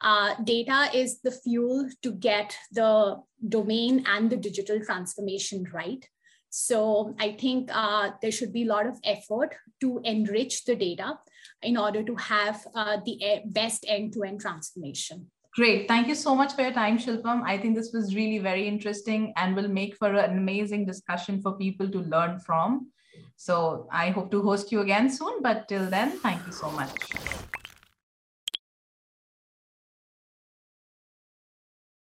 Uh, 0.00 0.34
data 0.42 0.88
is 0.94 1.20
the 1.20 1.32
fuel 1.32 1.86
to 2.00 2.12
get 2.12 2.56
the 2.72 3.20
domain 3.46 4.04
and 4.06 4.30
the 4.30 4.38
digital 4.38 4.80
transformation 4.80 5.66
right. 5.70 6.08
So 6.48 7.14
I 7.20 7.32
think 7.32 7.68
uh, 7.70 8.12
there 8.22 8.32
should 8.32 8.54
be 8.54 8.62
a 8.62 8.72
lot 8.72 8.86
of 8.86 8.98
effort 9.04 9.54
to 9.82 10.00
enrich 10.02 10.64
the 10.64 10.76
data 10.76 11.18
in 11.62 11.76
order 11.76 12.02
to 12.02 12.14
have 12.14 12.66
uh, 12.74 12.98
the 13.04 13.42
best 13.44 13.84
end-to-end 13.86 14.40
transformation. 14.40 15.30
Great. 15.54 15.86
Thank 15.86 16.08
you 16.08 16.16
so 16.16 16.34
much 16.34 16.54
for 16.54 16.62
your 16.62 16.72
time, 16.72 16.98
Shilpam. 16.98 17.42
I 17.44 17.56
think 17.56 17.76
this 17.76 17.92
was 17.92 18.16
really 18.16 18.38
very 18.38 18.66
interesting 18.66 19.32
and 19.36 19.54
will 19.54 19.68
make 19.68 19.96
for 19.96 20.12
an 20.12 20.36
amazing 20.36 20.84
discussion 20.84 21.40
for 21.40 21.56
people 21.56 21.88
to 21.90 22.00
learn 22.00 22.40
from. 22.40 22.90
So 23.36 23.86
I 23.92 24.10
hope 24.10 24.32
to 24.32 24.42
host 24.42 24.72
you 24.72 24.80
again 24.80 25.08
soon. 25.08 25.42
But 25.42 25.68
till 25.68 25.88
then, 25.88 26.18
thank 26.18 26.44
you 26.46 26.52
so 26.52 26.70
much. 26.72 26.90